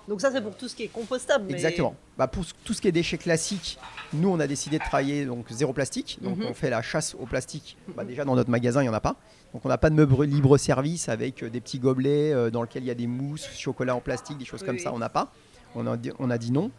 Donc 0.08 0.20
ça, 0.20 0.32
c'est 0.32 0.41
pour 0.41 0.56
tout 0.56 0.67
ce 0.67 0.76
qui 0.76 0.84
est 0.84 0.88
compostable. 0.88 1.46
mais- 1.48 1.54
Exactement. 1.54 1.96
Bah, 2.17 2.28
pour 2.28 2.44
tout 2.63 2.74
ce 2.74 2.82
qui 2.82 2.88
est 2.88 2.91
déchets 2.91 3.17
classiques, 3.17 3.78
nous 4.13 4.30
on 4.30 4.39
a 4.39 4.48
décidé 4.48 4.78
de 4.80 4.84
travailler 4.84 5.26
donc 5.26 5.46
zéro 5.52 5.74
plastique. 5.74 6.17
Donc 6.22 6.38
Mhm. 6.38 6.48
on 6.50 6.54
fait 6.54 6.70
la 6.70 6.82
chasse 6.82 7.15
au 7.20 7.26
plastique. 7.26 7.78
Bah, 7.96 8.04
déjà 8.04 8.26
dans 8.26 8.36
notre 8.36 8.50
magasin 8.50 8.82
il 8.82 8.86
n'y 8.86 8.89
en 8.89 8.94
a 8.94 9.00
pas. 9.00 9.15
Donc 9.54 9.63
on 9.65 9.70
n'a 9.70 9.78
pas 9.78 9.89
de 9.89 9.96
meubles 9.96 10.24
libre 10.26 10.58
service 10.58 11.08
avec 11.10 11.44
euh, 11.44 11.50
des 11.50 11.62
petits 11.62 11.80
gobelets 11.80 12.52
dans 12.52 12.62
lesquels 12.63 12.84
il 12.84 12.88
y 12.88 12.91
a 12.91 12.96
des 12.96 13.08
mousses, 13.08 13.48
chocolat 13.58 13.96
en 13.96 14.00
plastique, 14.00 14.38
des 14.38 14.46
choses 14.46 14.62
Oui, 14.62 14.67
comme 14.67 14.76
oui. 14.78 14.82
ça. 14.82 14.91
On 14.94 15.00
n'a 15.00 15.10
pas. 15.10 15.32
On 15.76 15.88
a, 15.88 15.96
dit, 15.96 16.12
on 16.20 16.30
a 16.30 16.38
dit 16.38 16.52
non. 16.52 16.70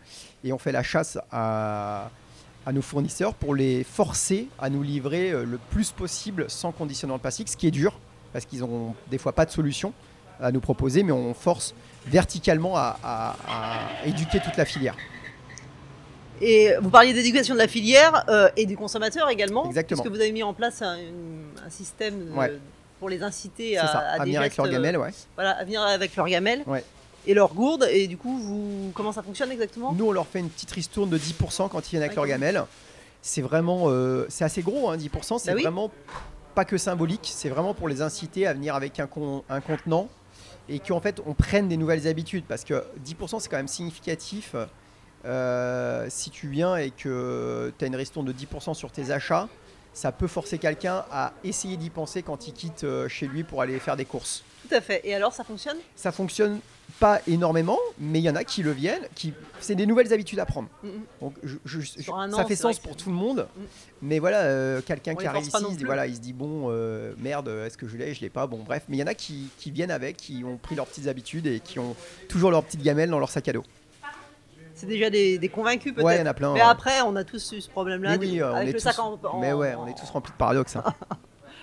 Et 0.44 0.52
on 0.52 0.58
fait 0.58 0.72
la 0.72 0.82
chasse 0.82 1.16
à, 1.30 2.10
à 2.66 2.72
nos 2.72 2.82
fournisseurs 2.82 3.34
pour 3.34 3.54
les 3.54 3.84
forcer 3.84 4.48
à 4.58 4.70
nous 4.70 4.82
livrer 4.82 5.30
euh, 5.32 5.44
le 5.44 5.58
plus 5.70 5.90
possible 5.90 6.46
sans 6.48 6.72
conditionnement 6.72 7.16
de 7.16 7.22
plastique, 7.22 7.48
ce 7.48 7.56
qui 7.56 7.66
est 7.66 7.70
dur 7.72 7.98
parce 8.32 8.44
qu'ils 8.46 8.64
ont 8.64 8.94
des 9.10 9.18
fois 9.18 9.32
pas 9.32 9.44
de 9.44 9.50
solution 9.50 9.92
à 10.40 10.50
nous 10.52 10.60
proposer, 10.60 11.02
mais 11.02 11.12
on 11.12 11.34
force 11.34 11.74
verticalement 12.06 12.76
à, 12.76 12.98
à- 13.04 13.36
à 13.48 14.06
éduquer 14.06 14.40
toute 14.40 14.56
la 14.56 14.64
filière. 14.64 14.96
Et 16.40 16.72
vous 16.80 16.90
parliez 16.90 17.12
d'éducation 17.12 17.54
de 17.54 17.58
la 17.60 17.68
filière 17.68 18.24
euh, 18.28 18.48
et 18.56 18.66
du 18.66 18.76
consommateur 18.76 19.28
également. 19.28 19.66
Exactement. 19.66 20.02
Puisque 20.02 20.14
vous 20.14 20.20
avez 20.20 20.32
mis 20.32 20.42
en 20.42 20.54
place 20.54 20.82
un, 20.82 20.96
un 21.64 21.70
système 21.70 22.26
de- 22.26 22.32
Ouais. 22.32 22.58
pour 22.98 23.08
les 23.08 23.22
inciter 23.22 23.78
à, 23.78 23.86
ça, 23.86 23.98
à 23.98 24.12
à 24.14 24.18
des 24.20 24.24
venir 24.24 24.40
avec 24.40 24.56
leur 24.56 24.66
euh, 24.66 24.70
gamelle, 24.70 24.96
ouais. 24.96 25.10
voilà, 25.36 25.50
à 25.52 25.64
venir 25.64 25.82
avec 25.82 26.16
leur 26.16 26.26
gamelle 26.28 26.62
Ouais. 26.66 26.82
Et 27.26 27.34
leur 27.34 27.54
gourde. 27.54 27.86
Et 27.90 28.06
du 28.06 28.16
coup, 28.16 28.38
vous, 28.38 28.92
comment 28.94 29.12
ça 29.12 29.22
fonctionne 29.22 29.50
exactement? 29.52 29.92
Nous, 29.92 30.06
on 30.06 30.12
leur 30.12 30.26
fait 30.26 30.40
une 30.40 30.48
petite 30.50 30.70
ristourne 30.70 31.10
de 31.10 31.18
10% 31.18 31.68
quand 31.68 31.86
ils 31.86 31.90
viennent 31.90 32.02
avec 32.02 32.16
leur 32.16 32.26
gamelle. 32.26 32.64
C'est 33.22 33.42
vraiment, 33.42 33.84
euh, 33.86 34.26
c'est 34.28 34.44
assez 34.44 34.62
gros, 34.62 34.90
hein, 34.90 34.96
10%. 34.96 35.38
C'est 35.38 35.50
Bah 35.50 35.56
oui. 35.56 35.62
vraiment 35.62 35.90
pas 36.54 36.64
que 36.64 36.76
symbolique. 36.76 37.30
C'est 37.32 37.48
vraiment 37.48 37.74
pour 37.74 37.88
les 37.88 38.02
inciter 38.02 38.46
à 38.46 38.52
venir 38.52 38.74
avec 38.74 38.98
un, 39.00 39.06
con- 39.06 39.44
un 39.48 39.60
contenant 39.60 40.08
et 40.68 40.78
qu'en 40.80 41.00
fait, 41.00 41.20
on 41.26 41.34
prenne 41.34 41.68
des 41.68 41.76
nouvelles 41.76 42.06
habitudes 42.08 42.44
parce 42.48 42.64
que 42.64 42.84
10% 43.06 43.40
c'est 43.40 43.48
quand 43.48 43.56
même 43.56 43.68
significatif. 43.68 44.54
Euh, 45.24 46.06
si 46.08 46.30
tu 46.30 46.48
viens 46.48 46.76
et 46.76 46.90
que 46.90 47.72
tu 47.78 47.84
as 47.84 47.88
une 47.88 47.94
ristourne 47.96 48.26
de 48.26 48.32
10% 48.32 48.74
sur 48.74 48.90
tes 48.90 49.10
achats, 49.12 49.48
ça 49.94 50.10
peut 50.10 50.26
forcer 50.26 50.58
quelqu'un 50.58 51.04
à 51.12 51.32
essayer 51.44 51.76
d'y 51.76 51.90
penser 51.90 52.22
quand 52.22 52.48
il 52.48 52.54
quitte 52.54 52.82
euh, 52.84 53.08
chez 53.08 53.26
lui 53.28 53.44
pour 53.44 53.62
aller 53.62 53.78
faire 53.78 53.96
des 53.96 54.04
courses. 54.04 54.42
Tout 54.68 54.74
à 54.74 54.80
fait. 54.80 55.00
Et 55.04 55.14
alors, 55.14 55.32
ça 55.32 55.44
fonctionne? 55.44 55.76
Ça 55.96 56.12
fonctionne 56.12 56.60
pas 57.00 57.20
énormément, 57.26 57.78
mais 57.98 58.18
il 58.20 58.22
y 58.22 58.30
en 58.30 58.36
a 58.36 58.44
qui 58.44 58.62
le 58.62 58.70
viennent, 58.70 59.02
qui 59.14 59.32
c'est 59.60 59.74
des 59.74 59.86
nouvelles 59.86 60.12
habitudes 60.12 60.38
à 60.38 60.44
prendre. 60.46 60.68
Donc 61.20 61.34
je- 61.42 61.56
je- 61.64 61.80
je- 61.80 62.02
Sur 62.02 62.16
un 62.18 62.30
ça 62.30 62.44
fait 62.44 62.54
sens 62.54 62.78
pour 62.78 62.96
tout 62.96 63.08
le 63.08 63.14
monde, 63.16 63.48
Mhm. 63.56 63.64
mais 64.02 64.18
voilà, 64.18 64.42
euh, 64.42 64.80
quelqu'un 64.82 65.14
qui 65.14 65.26
arrive 65.26 65.42
ici, 65.46 65.52
il 65.58 65.64
se 65.64 65.70
dit, 65.70 65.76
plus. 65.78 65.86
voilà, 65.86 66.06
il 66.06 66.14
se 66.14 66.20
dit 66.20 66.32
bon, 66.34 66.66
euh, 66.70 67.14
merde, 67.18 67.48
est-ce 67.48 67.76
que 67.78 67.88
je 67.88 67.96
l'ai, 67.96 68.14
je 68.14 68.20
l'ai 68.20 68.28
pas, 68.30 68.46
bon 68.46 68.58
bref, 68.58 68.84
mais 68.88 68.98
il 68.98 69.00
y 69.00 69.02
en 69.02 69.06
a 69.06 69.14
qui, 69.14 69.48
qui 69.58 69.70
viennent 69.70 69.90
avec, 69.90 70.16
qui 70.18 70.44
ont 70.44 70.58
pris 70.58 70.74
leurs 70.76 70.86
petites 70.86 71.08
habitudes 71.08 71.46
et 71.46 71.60
qui 71.60 71.78
ont 71.78 71.96
toujours 72.28 72.50
leurs 72.50 72.62
petites 72.62 72.82
gamelles 72.82 73.10
dans 73.10 73.18
leur 73.18 73.30
sac 73.30 73.48
à 73.48 73.52
dos. 73.54 73.64
C'est 74.74 74.86
déjà 74.86 75.10
des, 75.10 75.38
des 75.38 75.48
convaincus 75.48 75.94
peut-être. 75.94 76.04
Ouais, 76.06 76.16
il 76.16 76.20
y 76.20 76.22
en 76.22 76.26
a 76.26 76.34
plein. 76.34 76.52
Mais 76.52 76.60
ouais. 76.60 76.66
après, 76.66 77.00
on 77.02 77.16
a 77.16 77.24
tous 77.24 77.52
eu 77.52 77.60
ce 77.60 77.70
problème-là 77.70 78.16
Oui, 78.18 78.28
oui, 78.32 78.40
euh, 78.42 78.52
on 78.52 78.56
avec 78.56 78.68
est 78.68 78.72
le 78.72 78.78
tous- 78.78 78.84
sac 78.84 78.98
en, 78.98 79.18
en- 79.24 79.40
mais 79.40 79.52
ouais, 79.52 79.74
on 79.76 79.86
est 79.86 79.94
tous 79.98 80.08
remplis 80.10 80.32
de 80.32 80.36
paradoxes, 80.38 80.76
hein. 80.76 80.84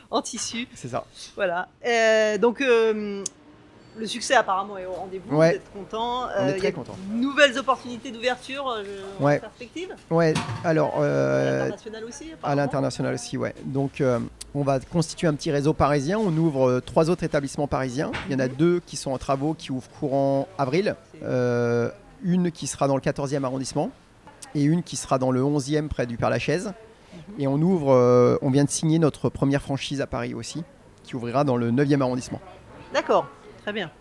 en 0.11 0.21
tissu. 0.21 0.67
c'est 0.75 0.87
ça. 0.89 1.05
Voilà. 1.35 1.67
Euh, 1.85 2.37
donc, 2.37 2.61
euh, 2.61 3.23
le 3.97 4.05
succès 4.05 4.33
apparemment 4.35 4.77
est 4.77 4.85
au 4.85 4.93
rendez-vous. 4.93 5.35
Ouais. 5.35 5.49
Vous 5.49 5.55
êtes 5.57 5.73
content. 5.73 6.27
On 6.37 6.47
est 6.47 6.51
il 6.51 6.55
y 6.55 6.59
très 6.59 6.67
a 6.69 6.71
contents. 6.71 6.95
de 7.11 7.15
Nouvelles 7.17 7.57
opportunités 7.57 8.11
d'ouverture 8.11 8.67
euh, 8.69 8.83
en 9.19 9.23
Ouais. 9.25 9.39
perspective. 9.39 9.89
Ouais, 10.09 10.33
alors 10.63 10.95
À 10.97 11.01
euh, 11.03 11.59
l'international 11.59 12.03
aussi. 12.05 12.31
à 12.43 12.55
l'international 12.55 13.13
aussi, 13.15 13.35
ouais. 13.37 13.53
Donc 13.65 13.99
euh, 13.99 14.19
on 14.55 14.63
va 14.63 14.79
constituer 14.79 15.27
un 15.27 15.33
petit 15.33 15.51
réseau 15.51 15.73
parisien. 15.73 16.17
On 16.17 16.31
ouvre 16.37 16.69
euh, 16.69 16.79
trois 16.81 17.09
autres 17.09 17.23
établissements 17.23 17.67
parisiens. 17.67 18.11
Il 18.27 18.31
y 18.31 18.35
en 18.35 18.39
a 18.39 18.47
Mhm. 18.47 18.55
deux 18.55 18.79
qui 18.85 18.95
sont 18.95 19.11
en 19.11 19.17
travaux, 19.17 19.53
qui 19.53 19.71
ouvrent 19.71 19.89
courant 19.99 20.47
avril. 20.57 20.95
Euh, 21.23 21.89
une 22.23 22.51
qui 22.51 22.67
sera 22.67 22.87
dans 22.87 22.95
le 22.95 23.01
14e 23.01 23.43
arrondissement 23.43 23.91
et 24.55 24.63
une 24.63 24.81
qui 24.83 24.95
sera 24.95 25.17
dans 25.19 25.31
le 25.31 25.41
11e 25.43 25.89
près 25.89 26.05
du 26.05 26.15
Père-Lachaise. 26.15 26.71
Et 27.37 27.47
on 27.47 27.55
ouvre, 27.61 27.91
euh, 27.93 28.37
on 28.41 28.49
vient 28.49 28.63
de 28.65 28.69
signer 28.69 28.99
notre 28.99 29.29
première 29.29 29.61
franchise 29.61 30.01
à 30.01 30.07
Paris 30.07 30.33
aussi, 30.33 30.63
qui 31.03 31.15
ouvrira 31.15 31.43
dans 31.43 31.57
le 31.57 31.71
9e 31.71 32.01
arrondissement. 32.01 32.41
D'accord. 32.93 33.27
Très 33.63 33.73
bien. 33.73 33.91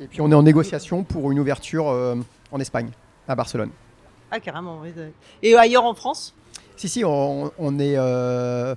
Et 0.00 0.06
puis 0.06 0.20
on 0.20 0.30
est 0.30 0.34
en 0.34 0.42
négociation 0.42 1.04
pour 1.04 1.30
une 1.30 1.38
ouverture 1.38 1.88
euh, 1.88 2.16
en 2.50 2.60
Espagne, 2.60 2.90
à 3.28 3.34
Barcelone. 3.34 3.70
Ah, 4.30 4.40
carrément. 4.40 4.80
oui. 4.82 4.90
Et 5.42 5.54
ailleurs 5.56 5.84
en 5.84 5.94
France? 5.94 6.34
Si, 6.76 6.88
si, 6.88 7.04
on, 7.04 7.52
on 7.58 7.78
est. 7.78 7.94
euh, 7.96 8.74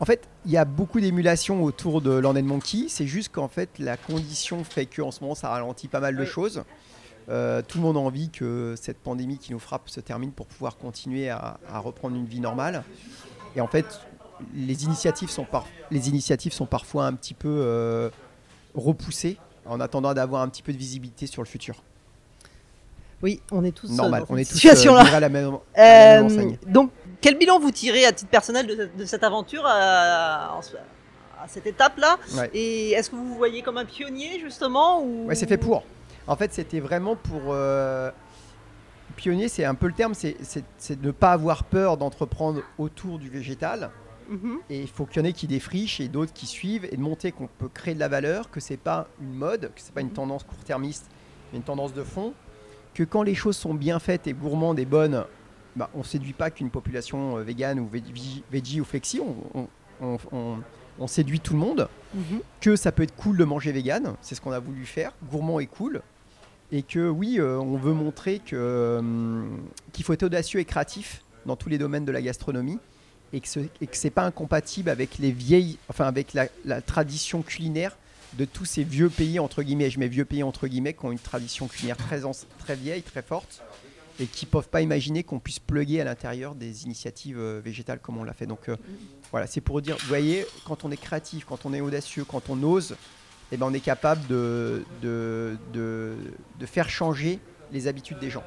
En 0.00 0.04
fait, 0.04 0.28
il 0.44 0.52
y 0.52 0.56
a 0.58 0.64
beaucoup 0.66 1.00
d'émulation 1.00 1.64
autour 1.64 2.00
de 2.02 2.10
Land 2.10 2.40
Monkey. 2.42 2.84
C'est 2.88 3.06
juste 3.06 3.30
qu'en 3.32 3.48
fait, 3.48 3.70
la 3.78 3.96
condition 3.96 4.62
fait 4.64 4.86
qu'en 4.86 5.10
ce 5.10 5.20
moment, 5.22 5.34
ça 5.34 5.48
ralentit 5.48 5.88
pas 5.88 6.00
mal 6.00 6.14
de 6.16 6.24
choses. 6.24 6.62
Euh, 7.30 7.60
tout 7.66 7.78
le 7.78 7.84
monde 7.84 7.96
a 7.96 8.00
envie 8.00 8.30
que 8.30 8.74
cette 8.80 8.98
pandémie 8.98 9.38
qui 9.38 9.52
nous 9.52 9.58
frappe 9.58 9.88
se 9.90 10.00
termine 10.00 10.30
pour 10.32 10.46
pouvoir 10.46 10.76
continuer 10.76 11.28
à, 11.30 11.58
à 11.72 11.78
reprendre 11.78 12.14
une 12.16 12.24
vie 12.26 12.40
normale. 12.40 12.84
Et 13.56 13.60
en 13.60 13.66
fait, 13.66 13.86
les 14.54 14.84
initiatives 14.84 15.30
sont, 15.30 15.44
par- 15.44 15.66
les 15.90 16.08
initiatives 16.08 16.52
sont 16.52 16.66
parfois 16.66 17.06
un 17.06 17.14
petit 17.14 17.34
peu 17.34 17.48
euh, 17.48 18.10
repoussées 18.74 19.36
en 19.66 19.80
attendant 19.80 20.14
d'avoir 20.14 20.42
un 20.42 20.48
petit 20.48 20.62
peu 20.62 20.72
de 20.72 20.78
visibilité 20.78 21.26
sur 21.26 21.42
le 21.42 21.46
futur. 21.48 21.82
Oui, 23.20 23.40
on 23.50 23.64
est 23.64 23.72
tous 23.72 23.90
euh, 23.90 23.94
Normal, 23.96 24.24
dans 24.28 24.34
on 24.34 24.36
cette 24.36 24.46
est 24.46 24.50
tous 24.50 24.56
euh, 24.56 24.60
situation-là. 24.60 25.02
livrés 25.02 25.16
à 25.16 25.20
la 25.20 25.28
même, 25.28 25.56
à 25.74 25.80
la 25.82 26.22
même 26.22 26.22
Euh, 26.22 26.26
enseigne. 26.26 26.58
donc, 26.66 26.90
quel 27.20 27.36
bilan 27.36 27.58
vous 27.58 27.72
tirez 27.72 28.04
à 28.04 28.12
titre 28.12 28.30
personnel 28.30 28.66
de, 28.66 28.88
de 28.96 29.04
cette 29.04 29.24
aventure 29.24 29.64
à, 29.66 30.60
cette 31.48 31.66
étape-là 31.66 32.16
Ouais. 32.36 32.50
Et 32.54 32.90
est-ce 32.92 33.10
que 33.10 33.16
vous 33.16 33.26
vous 33.28 33.34
voyez 33.36 33.62
comme 33.62 33.76
un 33.78 33.84
pionnier 33.84 34.38
justement 34.40 35.02
ou... 35.02 35.26
Ouais, 35.26 35.34
c'est 35.34 35.48
fait 35.48 35.56
pour. 35.58 35.82
En 36.28 36.36
fait, 36.36 36.52
c'était 36.52 36.78
vraiment 36.80 37.16
pour. 37.16 37.40
euh, 37.48 38.10
Pionnier, 39.18 39.48
c'est 39.48 39.64
un 39.64 39.74
peu 39.74 39.88
le 39.88 39.92
terme, 39.92 40.14
c'est 40.14 40.36
de 41.00 41.06
ne 41.06 41.10
pas 41.10 41.32
avoir 41.32 41.64
peur 41.64 41.96
d'entreprendre 41.96 42.62
autour 42.78 43.18
du 43.18 43.28
végétal. 43.28 43.90
Mhm. 44.28 44.58
Et 44.70 44.80
il 44.80 44.88
faut 44.88 45.06
qu'il 45.06 45.20
y 45.20 45.24
en 45.24 45.28
ait 45.28 45.32
qui 45.32 45.46
défrichent 45.48 46.00
et 46.00 46.06
d'autres 46.08 46.32
qui 46.32 46.46
suivent 46.46 46.84
et 46.90 46.96
de 46.96 47.00
montrer 47.02 47.32
qu'on 47.32 47.48
peut 47.58 47.68
créer 47.68 47.94
de 47.94 47.98
la 48.00 48.08
valeur, 48.08 48.48
que 48.50 48.60
c'est 48.60 48.76
pas 48.76 49.08
une 49.20 49.34
mode, 49.34 49.62
que 49.74 49.80
c'est 49.80 49.92
pas 49.92 50.02
une 50.02 50.08
Mhm. 50.08 50.12
tendance 50.14 50.44
court-termiste, 50.44 51.06
mais 51.52 51.58
une 51.58 51.64
tendance 51.64 51.92
de 51.92 52.04
fond. 52.04 52.32
Que 52.94 53.02
quand 53.02 53.22
les 53.24 53.34
choses 53.34 53.56
sont 53.56 53.74
bien 53.74 53.98
faites 53.98 54.26
et 54.28 54.32
gourmandes 54.34 54.78
et 54.78 54.84
bonnes, 54.84 55.24
bah, 55.74 55.90
on 55.94 56.04
séduit 56.04 56.32
pas 56.32 56.50
qu'une 56.50 56.70
population 56.70 57.38
euh, 57.38 57.42
végane 57.42 57.80
ou 57.80 57.88
veggie, 57.88 58.80
ou 58.80 58.84
flexi, 58.84 59.20
on, 59.20 59.34
on- 59.60 59.68
on- 60.00 60.18
on- 60.32 60.56
on 61.00 61.06
séduit 61.08 61.40
tout 61.40 61.54
le 61.54 61.58
monde 61.60 61.88
Mhm. 62.14 62.40
que 62.60 62.76
ça 62.76 62.92
peut 62.92 63.02
être 63.04 63.16
cool 63.16 63.36
de 63.36 63.44
manger 63.44 63.72
vegan, 63.72 64.14
c'est 64.20 64.34
ce 64.36 64.40
qu'on 64.40 64.52
a 64.52 64.58
voulu 64.60 64.84
faire, 64.84 65.12
gourmand 65.30 65.58
et 65.58 65.66
cool, 65.66 66.02
et 66.70 66.82
que 66.82 67.08
oui, 67.08 67.38
euh, 67.38 67.58
on 67.58 67.76
veut 67.76 67.92
montrer 67.92 68.40
hum, 68.52 69.60
qu'il 69.92 70.04
faut 70.04 70.12
être 70.12 70.24
audacieux 70.24 70.60
et 70.60 70.64
créatif 70.64 71.22
dans 71.46 71.56
tous 71.56 71.68
les 71.68 71.78
domaines 71.78 72.04
de 72.04 72.12
la 72.12 72.20
gastronomie, 72.20 72.78
et 73.32 73.40
que 73.40 73.48
ce 73.48 73.60
c'est 73.92 74.10
pas 74.10 74.24
incompatible 74.24 74.90
avec 74.90 75.18
les 75.18 75.32
vieilles, 75.32 75.78
enfin 75.88 76.06
avec 76.06 76.34
la, 76.34 76.80
tradition 76.82 77.42
culinaire 77.42 77.96
de 78.34 78.44
tous 78.44 78.64
ces 78.64 78.84
vieux 78.84 79.08
pays 79.08 79.38
entre 79.38 79.62
guillemets, 79.62 79.90
je 79.90 79.98
mets 79.98 80.08
vieux 80.08 80.24
pays 80.24 80.42
entre 80.42 80.66
guillemets, 80.66 80.92
qui 80.92 81.04
ont 81.04 81.12
une 81.12 81.18
tradition 81.18 81.66
culinaire 81.66 81.96
très, 81.96 82.22
très 82.58 82.76
vieille, 82.76 83.02
très 83.02 83.22
forte, 83.22 83.62
et 84.20 84.26
qui 84.26 84.46
peuvent 84.46 84.68
pas 84.68 84.82
imaginer 84.82 85.22
qu'on 85.22 85.38
puisse 85.38 85.58
plugger 85.58 86.00
à 86.00 86.04
l'intérieur 86.04 86.54
des 86.54 86.84
initiatives 86.84 87.38
euh, 87.38 87.60
végétales 87.64 88.00
comme 88.00 88.18
on 88.18 88.24
l'a 88.24 88.32
fait. 88.32 88.46
Donc 88.46 88.68
euh, 88.68 88.76
voilà, 89.30 89.46
c'est 89.46 89.60
pour 89.60 89.80
dire, 89.80 89.96
vous 89.96 90.08
voyez, 90.08 90.44
quand 90.66 90.84
on 90.84 90.90
est 90.90 90.96
créatif, 90.96 91.44
quand 91.44 91.64
on 91.64 91.72
est 91.72 91.80
audacieux, 91.80 92.24
quand 92.24 92.50
on 92.50 92.62
ose, 92.62 92.96
eh 93.52 93.56
ben, 93.56 93.66
on 93.66 93.72
est 93.72 93.80
capable 93.80 94.26
de, 94.26 94.84
de, 95.02 95.56
de, 95.72 96.14
de 96.58 96.66
faire 96.66 96.88
changer 96.90 97.38
les 97.72 97.86
habitudes 97.86 98.18
des 98.18 98.30
gens. 98.30 98.44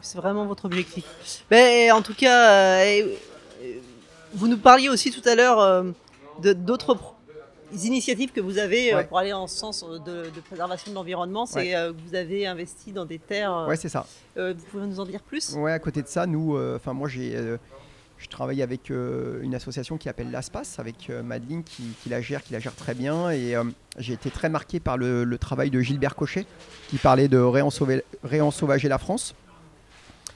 C'est 0.00 0.18
vraiment 0.18 0.46
votre 0.46 0.64
objectif. 0.64 1.04
Ben, 1.50 1.92
en 1.92 2.02
tout 2.02 2.14
cas, 2.14 2.50
euh, 2.82 3.06
euh, 3.62 3.74
vous 4.34 4.48
nous 4.48 4.56
parliez 4.58 4.88
aussi 4.88 5.10
tout 5.10 5.26
à 5.28 5.34
l'heure 5.34 5.60
euh, 5.60 5.82
d'autres 6.54 6.96
initiatives 7.84 8.32
que 8.32 8.40
vous 8.40 8.58
avez 8.58 8.94
Ouais. 8.94 9.04
pour 9.04 9.18
aller 9.18 9.32
en 9.32 9.46
sens 9.46 9.84
de, 9.84 10.30
de 10.30 10.40
préservation 10.46 10.90
de 10.90 10.94
l'environnement. 10.96 11.46
C'est 11.46 11.58
Ouais. 11.58 11.72
que 11.72 11.94
vous 12.08 12.14
avez 12.14 12.46
investi 12.46 12.92
dans 12.92 13.04
des 13.04 13.18
terres. 13.18 13.66
Ouais, 13.68 13.76
c'est 13.76 13.88
ça. 13.88 14.06
vous 14.36 14.54
pouvez 14.70 14.86
nous 14.86 15.00
en 15.00 15.04
dire 15.06 15.20
plus? 15.22 15.54
Ouais, 15.54 15.72
à 15.72 15.78
côté 15.78 16.02
de 16.02 16.08
ça, 16.08 16.26
nous, 16.26 16.58
enfin 16.76 16.92
moi 16.92 17.08
j'ai, 17.08 17.36
je 18.22 18.28
travaille 18.28 18.62
avec 18.62 18.90
euh, 18.90 19.42
une 19.42 19.54
association 19.54 19.98
qui 19.98 20.04
s'appelle 20.04 20.30
l'ASPAS, 20.30 20.76
avec 20.78 21.10
euh, 21.10 21.22
Madeleine 21.22 21.64
qui, 21.64 21.82
la 22.08 22.20
gère, 22.20 22.42
qui 22.42 22.52
la 22.52 22.60
gère 22.60 22.74
très 22.74 22.94
bien, 22.94 23.30
et 23.30 23.56
euh, 23.56 23.64
j'ai 23.98 24.12
été 24.12 24.30
très 24.30 24.48
marqué 24.48 24.78
par 24.78 24.96
le, 24.96 25.36
travail 25.38 25.70
de 25.70 25.80
Gilbert 25.80 26.14
Cochet, 26.14 26.46
qui 26.88 26.98
parlait 26.98 27.26
de 27.26 27.38
réensauvager 28.22 28.88
la 28.88 28.98
France. 28.98 29.34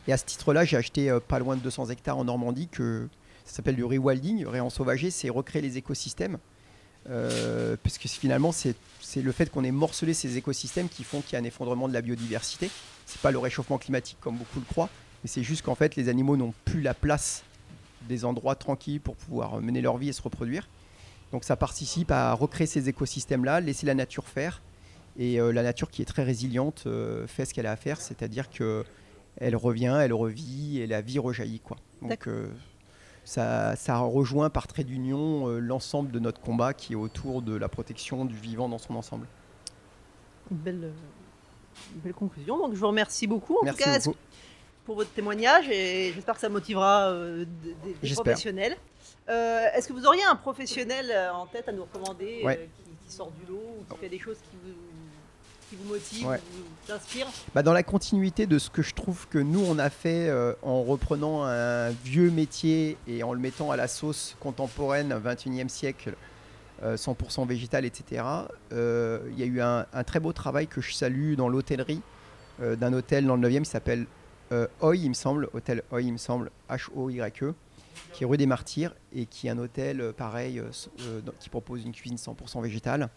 Et 0.08 0.12
à 0.12 0.16
ce 0.16 0.24
titre-là, 0.24 0.64
j'ai 0.64 0.76
acheté 0.76 1.16
pas 1.28 1.38
loin 1.38 1.56
de 1.56 1.60
200 1.60 1.90
hectares 1.90 2.18
en 2.18 2.24
Normandie, 2.24 2.68
que 2.68 3.08
ça 3.44 3.56
s'appelle 3.56 3.76
du 3.76 3.84
rewilding. 3.84 4.46
Réensauvager, 4.46 5.10
c'est 5.10 5.28
recréer 5.28 5.62
les 5.62 5.78
écosystèmes. 5.78 6.38
Parce 7.04 7.98
que 7.98 8.08
finalement, 8.08 8.52
c'est 8.52 8.76
le 9.16 9.32
fait 9.32 9.50
qu'on 9.50 9.64
ait 9.64 9.72
morcelé 9.72 10.14
ces 10.14 10.36
écosystèmes 10.36 10.88
qui 10.88 11.04
font 11.04 11.20
qu'il 11.20 11.34
y 11.34 11.36
a 11.36 11.38
un 11.40 11.44
effondrement 11.44 11.88
de 11.88 11.92
la 11.92 12.02
biodiversité. 12.02 12.70
C'est 13.04 13.20
pas 13.20 13.30
le 13.30 13.38
réchauffement 13.38 13.78
climatique 13.78 14.18
comme 14.20 14.36
beaucoup 14.36 14.60
le 14.60 14.64
croient, 14.64 14.90
mais 15.22 15.28
c'est 15.28 15.42
juste 15.42 15.62
qu'en 15.62 15.74
fait, 15.74 15.96
les 15.96 16.08
animaux 16.08 16.36
n'ont 16.36 16.54
plus 16.64 16.82
la 16.82 16.94
place 16.94 17.42
des 18.06 18.24
endroits 18.24 18.54
tranquilles 18.54 19.00
pour 19.00 19.16
pouvoir 19.16 19.60
mener 19.60 19.80
leur 19.80 19.96
vie 19.96 20.08
et 20.08 20.12
se 20.12 20.22
reproduire. 20.22 20.68
Donc 21.32 21.44
ça 21.44 21.56
participe 21.56 22.10
à 22.10 22.32
recréer 22.32 22.66
ces 22.66 22.88
écosystèmes-là, 22.88 23.60
laisser 23.60 23.86
la 23.86 23.94
nature 23.94 24.24
faire. 24.24 24.62
Et 25.18 25.40
euh, 25.40 25.50
la 25.50 25.62
nature 25.62 25.90
qui 25.90 26.02
est 26.02 26.06
très 26.06 26.22
résiliente 26.22 26.84
euh, 26.86 27.26
fait 27.26 27.44
ce 27.44 27.54
qu'elle 27.54 27.66
a 27.66 27.72
à 27.72 27.76
faire, 27.76 28.00
c'est-à-dire 28.00 28.50
que 28.50 28.84
elle 29.38 29.56
revient, 29.56 29.98
elle 30.00 30.12
revit 30.12 30.78
et 30.78 30.86
la 30.86 31.00
vie 31.00 31.18
rejaillit. 31.18 31.60
Quoi. 31.60 31.76
Donc 32.02 32.26
euh, 32.26 32.48
ça, 33.24 33.76
ça 33.76 33.98
rejoint 33.98 34.50
par 34.50 34.66
trait 34.66 34.84
d'union 34.84 35.48
l'ensemble 35.58 36.10
de 36.10 36.18
notre 36.18 36.40
combat 36.40 36.74
qui 36.74 36.92
est 36.92 36.96
autour 36.96 37.42
de 37.42 37.54
la 37.54 37.68
protection 37.68 38.24
du 38.24 38.36
vivant 38.36 38.68
dans 38.68 38.78
son 38.78 38.94
ensemble. 38.94 39.26
une 40.50 40.56
belle, 40.58 40.92
une 41.94 42.00
belle 42.00 42.14
conclusion. 42.14 42.58
Donc 42.58 42.74
je 42.74 42.78
vous 42.78 42.88
remercie 42.88 43.26
beaucoup 43.26 43.58
en 43.58 43.64
Merci 43.64 43.82
tout 43.82 43.90
cas 43.90 43.98
beaucoup. 43.98 44.16
Pour 44.86 44.94
votre 44.96 45.10
témoignage 45.10 45.68
et 45.68 46.12
j'espère 46.14 46.34
que 46.36 46.40
ça 46.40 46.48
motivera 46.48 47.08
euh, 47.10 47.44
des- 48.02 48.14
professionnels. 48.14 48.76
Euh, 49.28 49.66
Est-ce 49.74 49.88
que 49.88 49.92
vous 49.92 50.06
auriez 50.06 50.22
un 50.24 50.36
professionnel 50.36 51.10
euh, 51.10 51.32
en 51.32 51.46
tête 51.46 51.68
à 51.68 51.72
nous 51.72 51.82
recommander 51.82 52.42
euh, 52.44 52.52
qui, 52.54 53.06
qui 53.08 53.12
sort 53.12 53.32
du 53.32 53.50
lot 53.52 53.60
ou 53.80 53.92
qui 53.94 54.00
fait 54.00 54.08
des 54.08 54.20
choses 54.20 54.36
qui 54.36 54.56
vous, 54.64 54.72
qui 55.68 55.76
vous 55.76 55.92
motivent, 55.92 56.26
Ouais. 56.28 56.40
vous 56.52 56.92
inspirent? 56.92 57.26
Bah, 57.52 57.64
dans 57.64 57.72
la 57.72 57.82
continuité 57.82 58.46
de 58.46 58.58
ce 58.60 58.70
que 58.70 58.82
je 58.82 58.94
trouve 58.94 59.26
que 59.28 59.38
nous 59.38 59.64
on 59.66 59.78
a 59.80 59.90
fait 59.90 60.30
en 60.62 60.84
reprenant 60.84 61.44
un 61.44 61.90
vieux 61.90 62.30
métier 62.30 62.96
et 63.08 63.24
en 63.24 63.32
le 63.32 63.40
mettant 63.40 63.72
à 63.72 63.76
la 63.76 63.88
sauce 63.88 64.36
contemporaine 64.38 65.12
21e 65.18 65.68
siècle, 65.68 66.14
euh, 66.84 66.96
100% 66.96 67.44
végétal, 67.48 67.84
etc. 67.84 68.22
Il 68.70 69.36
y 69.38 69.42
a 69.42 69.46
eu 69.46 69.60
un, 69.60 69.84
un 69.92 70.04
très 70.04 70.20
beau 70.20 70.32
travail 70.32 70.68
que 70.68 70.80
je 70.80 70.94
salue 70.94 71.34
dans 71.34 71.48
l'hôtellerie 71.48 72.00
d'un 72.60 72.92
hôtel 72.94 73.26
dans 73.26 73.36
le 73.36 73.48
9e 73.50 73.64
qui 73.64 73.70
s'appelle 73.70 74.06
euh, 74.52 74.66
Hoy, 74.80 75.00
il 75.00 75.08
me 75.08 75.14
semble, 75.14 75.48
hôtel 75.52 75.82
Hoy, 75.90 76.06
il 76.06 76.12
me 76.12 76.18
semble, 76.18 76.50
H-O-Y-E, 76.68 77.54
qui 78.12 78.24
est 78.24 78.26
rue 78.26 78.36
des 78.36 78.46
Martyrs 78.46 78.94
et 79.14 79.26
qui 79.26 79.46
est 79.46 79.50
un 79.50 79.58
hôtel 79.58 80.00
euh, 80.00 80.12
pareil 80.12 80.58
euh, 80.58 80.70
euh, 81.02 81.20
qui 81.38 81.48
propose 81.48 81.84
une 81.84 81.92
cuisine 81.92 82.16
100% 82.16 82.62
végétale 82.62 83.10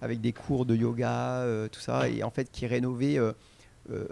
avec 0.00 0.20
des 0.20 0.32
cours 0.32 0.64
de 0.64 0.74
yoga, 0.74 1.44
tout 1.70 1.80
ça, 1.80 2.08
et 2.08 2.22
en 2.22 2.30
fait 2.30 2.50
qui 2.50 2.64
est 2.64 2.68
rénové 2.68 3.20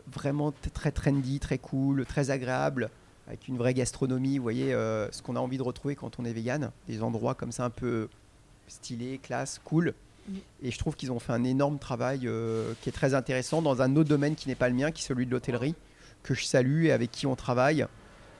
vraiment 0.06 0.52
très 0.74 0.90
trendy, 0.90 1.38
très 1.38 1.58
cool, 1.58 2.04
très 2.06 2.30
agréable, 2.30 2.90
avec 3.26 3.46
une 3.48 3.56
vraie 3.56 3.74
gastronomie, 3.74 4.38
vous 4.38 4.42
voyez, 4.42 4.72
ce 4.72 5.22
qu'on 5.22 5.36
a 5.36 5.38
envie 5.38 5.58
de 5.58 5.62
retrouver 5.62 5.94
quand 5.94 6.18
on 6.18 6.24
est 6.24 6.32
vegan, 6.32 6.70
des 6.88 7.02
endroits 7.02 7.34
comme 7.34 7.52
ça 7.52 7.64
un 7.64 7.70
peu 7.70 8.08
stylés, 8.66 9.18
classe, 9.22 9.60
cool. 9.64 9.94
Et 10.60 10.72
je 10.72 10.78
trouve 10.78 10.96
qu'ils 10.96 11.12
ont 11.12 11.20
fait 11.20 11.32
un 11.32 11.44
énorme 11.44 11.78
travail 11.78 12.28
qui 12.82 12.88
est 12.88 12.92
très 12.92 13.14
intéressant 13.14 13.62
dans 13.62 13.80
un 13.80 13.94
autre 13.94 14.08
domaine 14.08 14.34
qui 14.34 14.48
n'est 14.48 14.56
pas 14.56 14.68
le 14.68 14.74
mien, 14.74 14.90
qui 14.90 15.02
est 15.02 15.06
celui 15.06 15.26
de 15.26 15.30
l'hôtellerie, 15.30 15.76
que 16.26 16.34
je 16.34 16.44
salue 16.44 16.84
et 16.86 16.92
avec 16.92 17.10
qui 17.10 17.26
on 17.26 17.36
travaille. 17.36 17.86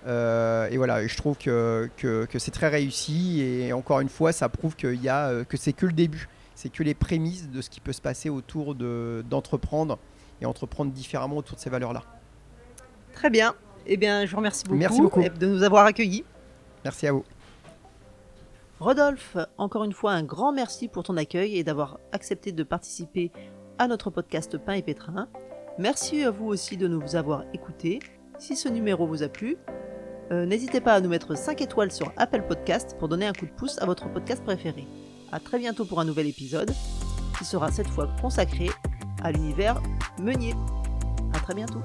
Euh, 0.07 0.69
et 0.71 0.77
voilà, 0.77 1.07
je 1.07 1.17
trouve 1.17 1.37
que, 1.37 1.89
que, 1.97 2.27
que 2.27 2.39
c'est 2.39 2.51
très 2.51 2.69
réussi. 2.69 3.41
Et 3.41 3.73
encore 3.73 4.01
une 4.01 4.09
fois, 4.09 4.33
ça 4.33 4.49
prouve 4.49 4.77
qu'il 4.77 5.01
y 5.03 5.09
a, 5.09 5.29
euh, 5.29 5.45
que 5.45 5.57
c'est 5.57 5.73
que 5.73 5.87
le 5.87 5.93
début. 5.93 6.29
C'est 6.55 6.69
que 6.71 6.83
les 6.83 6.95
prémices 6.95 7.51
de 7.51 7.61
ce 7.61 7.69
qui 7.71 7.81
peut 7.81 7.93
se 7.93 8.01
passer 8.01 8.31
autour 8.31 8.75
de- 8.75 9.25
d'entreprendre 9.29 9.99
et 10.41 10.47
entreprendre 10.47 10.91
différemment 10.93 11.37
autour 11.37 11.57
de 11.57 11.61
ces 11.61 11.71
valeurs-là. 11.71 12.03
Très 13.15 13.31
bien. 13.31 13.55
Eh 13.87 13.97
bien, 13.97 14.25
je 14.27 14.31
vous 14.31 14.39
remercie 14.39 14.65
beaucoup, 14.65 14.77
Merci 14.79 15.01
beaucoup. 15.01 15.23
de 15.23 15.47
nous 15.47 15.63
avoir 15.63 15.87
accueillis. 15.87 16.25
Merci 16.85 17.07
à 17.09 17.13
vous. 17.13 17.25
Rodolphe, 18.79 19.37
encore 19.59 19.85
une 19.85 19.93
fois, 19.93 20.13
un 20.13 20.23
grand 20.23 20.53
merci 20.53 20.89
pour 20.89 21.03
ton 21.03 21.17
accueil 21.17 21.57
et 21.57 21.65
d'avoir 21.65 21.99
accepté 22.13 22.53
de 22.53 22.63
participer 22.63 23.33
à 23.79 23.89
notre 23.89 24.11
podcast 24.11 24.59
Pain 24.59 24.75
et 24.75 24.83
Pétrin. 24.83 25.29
Merci 25.79 26.23
à 26.23 26.31
vous 26.31 26.47
aussi 26.47 26.79
de 26.79 26.89
nous 26.89 27.17
avoir 27.17 27.45
écoutés. 27.53 27.99
Si 28.39 28.57
ce 28.57 28.69
numéro 28.69 29.07
vous 29.07 29.23
a 29.23 29.29
plu, 29.29 29.57
euh, 30.33 30.47
n'hésitez 30.47 30.81
pas 30.81 30.95
à 30.95 31.01
nous 31.01 31.11
mettre 31.11 31.37
5 31.37 31.61
étoiles 31.61 31.93
sur 31.93 32.13
Apple 32.17 32.45
Podcast 32.49 32.97
pour 32.99 33.09
donner 33.09 33.27
un 33.27 33.33
coup 33.33 33.45
de 33.45 33.51
pouce 33.51 33.79
à 33.83 33.85
votre 33.85 34.11
podcast 34.11 34.43
préféré. 34.43 34.87
A 35.33 35.39
très 35.39 35.59
bientôt 35.59 35.85
pour 35.85 36.01
un 36.01 36.07
nouvel 36.07 36.29
épisode 36.29 36.73
qui 37.39 37.45
sera 37.45 37.71
cette 37.71 37.89
fois 37.89 38.09
consacré 38.23 38.71
à 39.23 39.33
l'univers 39.33 39.83
meunier. 40.19 40.55
À 41.35 41.41
très 41.41 41.55
bientôt. 41.55 41.83